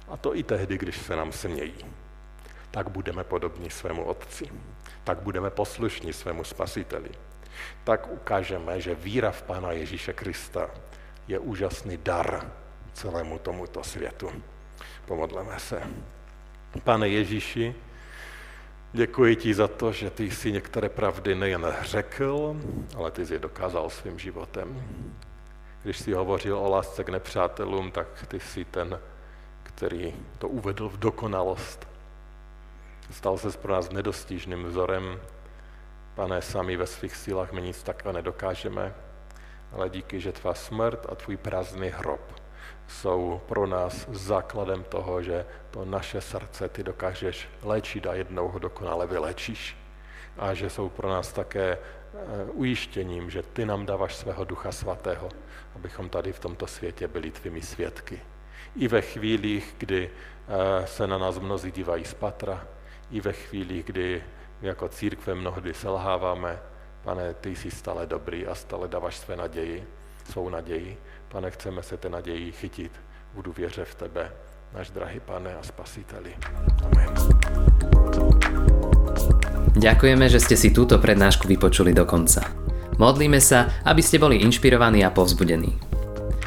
A 0.08 0.17
to 0.17 0.36
i 0.36 0.43
tehdy, 0.43 0.78
když 0.78 0.98
se 0.98 1.15
nám 1.15 1.32
smějí. 1.32 1.86
Tak 2.72 2.89
budeme 2.89 3.24
podobní 3.24 3.70
svému 3.70 4.04
Otci. 4.04 4.50
Tak 5.04 5.20
budeme 5.20 5.50
poslušní 5.50 6.13
svému 6.13 6.43
Spasiteli. 6.43 7.10
Tak 7.84 8.12
ukážeme, 8.12 8.82
že 8.82 8.96
víra 8.96 9.32
v 9.32 9.41
Pána 9.43 9.72
Ježíše 9.72 10.13
Krista 10.13 10.70
je 11.28 11.39
úžasný 11.39 11.98
dar 11.98 12.52
celému 12.93 13.39
tomuto 13.39 13.84
světu. 13.84 14.32
Pomodleme 15.06 15.60
se. 15.60 15.82
Pane 16.84 17.10
Ježíši, 17.10 17.76
děkuji 18.93 19.36
ti 19.36 19.54
za 19.54 19.67
to, 19.67 19.91
že 19.91 20.10
ty 20.10 20.32
jsi 20.32 20.52
některé 20.52 20.89
pravdy 20.89 21.36
nejen 21.36 21.76
řekl, 21.82 22.56
ale 22.96 23.12
ty 23.12 23.26
jsi 23.26 23.34
je 23.34 23.39
dokázal 23.39 23.89
svým 23.89 24.20
životem. 24.20 24.84
Když 25.84 25.98
jsi 25.98 26.13
hovořil 26.13 26.58
o 26.58 26.70
lásce 26.70 27.04
k 27.04 27.10
nepřátelům, 27.10 27.91
tak 27.91 28.26
ty 28.28 28.39
jsi 28.39 28.65
ten, 28.65 29.00
který 29.78 30.16
to 30.38 30.48
uvedl 30.48 30.90
v 30.90 30.98
dokonalost. 30.98 31.88
Stal 33.12 33.38
se 33.38 33.58
pro 33.58 33.74
nás 33.74 33.90
nedostižným 33.90 34.63
vzorem. 34.63 35.22
Pane, 36.16 36.42
sami 36.42 36.78
ve 36.78 36.88
svých 36.88 37.16
silách 37.16 37.52
my 37.52 37.62
nic 37.62 37.84
takhle 37.84 38.13
nedokážeme, 38.13 38.94
ale 39.72 39.90
díky, 39.90 40.20
že 40.20 40.32
tvá 40.32 40.54
smrt 40.54 41.06
a 41.10 41.16
tvůj 41.16 41.38
prázdný 41.38 41.90
hrob 41.90 42.22
jsou 42.88 43.42
pro 43.46 43.68
nás 43.68 44.10
základem 44.10 44.84
toho, 44.84 45.22
že 45.22 45.46
to 45.72 45.86
naše 45.86 46.22
srdce 46.22 46.70
ty 46.70 46.84
dokážeš 46.84 47.50
léčit 47.63 48.08
a 48.08 48.13
jednou 48.13 48.48
ho 48.48 48.60
dokonale 48.60 49.08
vylečíš. 49.08 49.78
A 50.38 50.54
že 50.54 50.70
jsou 50.70 50.90
pro 50.90 51.10
nás 51.10 51.34
také 51.34 51.78
eh, 51.78 52.18
ujištěním, 52.52 53.30
že 53.30 53.44
ty 53.44 53.66
nám 53.66 53.86
dáváš 53.86 54.16
svého 54.16 54.46
ducha 54.46 54.72
svatého, 54.72 55.30
abychom 55.76 56.10
tady 56.10 56.34
v 56.34 56.40
tomto 56.40 56.68
světě 56.68 57.08
byli 57.08 57.32
tvými 57.32 57.62
svědky. 57.62 58.22
I 58.78 58.88
ve 58.88 59.02
chvílích, 59.02 59.76
kdy 59.78 60.10
eh, 60.10 60.88
se 60.88 61.08
na 61.08 61.18
nás 61.18 61.40
mnozí 61.40 61.72
dívají 61.72 62.06
z 62.06 62.13
patra, 62.13 62.68
i 63.12 63.22
ve 63.22 63.34
chvílích, 63.34 63.86
kdy 63.86 64.24
jako 64.62 64.88
církve 64.88 65.36
mnohdy 65.36 65.74
selháváme, 65.74 66.60
pane, 67.04 67.34
ty 67.34 67.56
jsi 67.56 67.72
stále 67.72 68.06
dobrý 68.06 68.48
a 68.48 68.56
stále 68.56 68.88
dáváš 68.88 69.18
své 69.18 69.36
naději, 69.36 69.88
svou 70.32 70.50
naději 70.50 70.98
Pane, 71.28 71.52
chceme 71.52 71.84
se 71.84 71.98
té 71.98 72.10
naději 72.10 72.52
chytit 72.52 72.92
v 73.36 73.42
důvěře 73.42 73.86
v 73.86 73.96
tebe, 73.96 74.32
náš 74.74 74.90
drahý 74.90 75.20
pane 75.20 75.56
a 75.56 75.63
spasiteli. 75.63 76.32
Amen. 76.88 77.12
Ďakujeme, 79.78 80.26
že 80.32 80.40
ste 80.42 80.56
si 80.58 80.74
túto 80.74 80.98
prednášku 80.98 81.46
vypočuli 81.46 81.94
do 81.94 82.08
konca. 82.08 82.48
Modlíme 82.98 83.38
sa, 83.44 83.70
aby 83.86 84.02
ste 84.02 84.18
boli 84.18 84.42
inšpirovaní 84.42 85.06
a 85.06 85.13
povzbudení. 85.13 85.97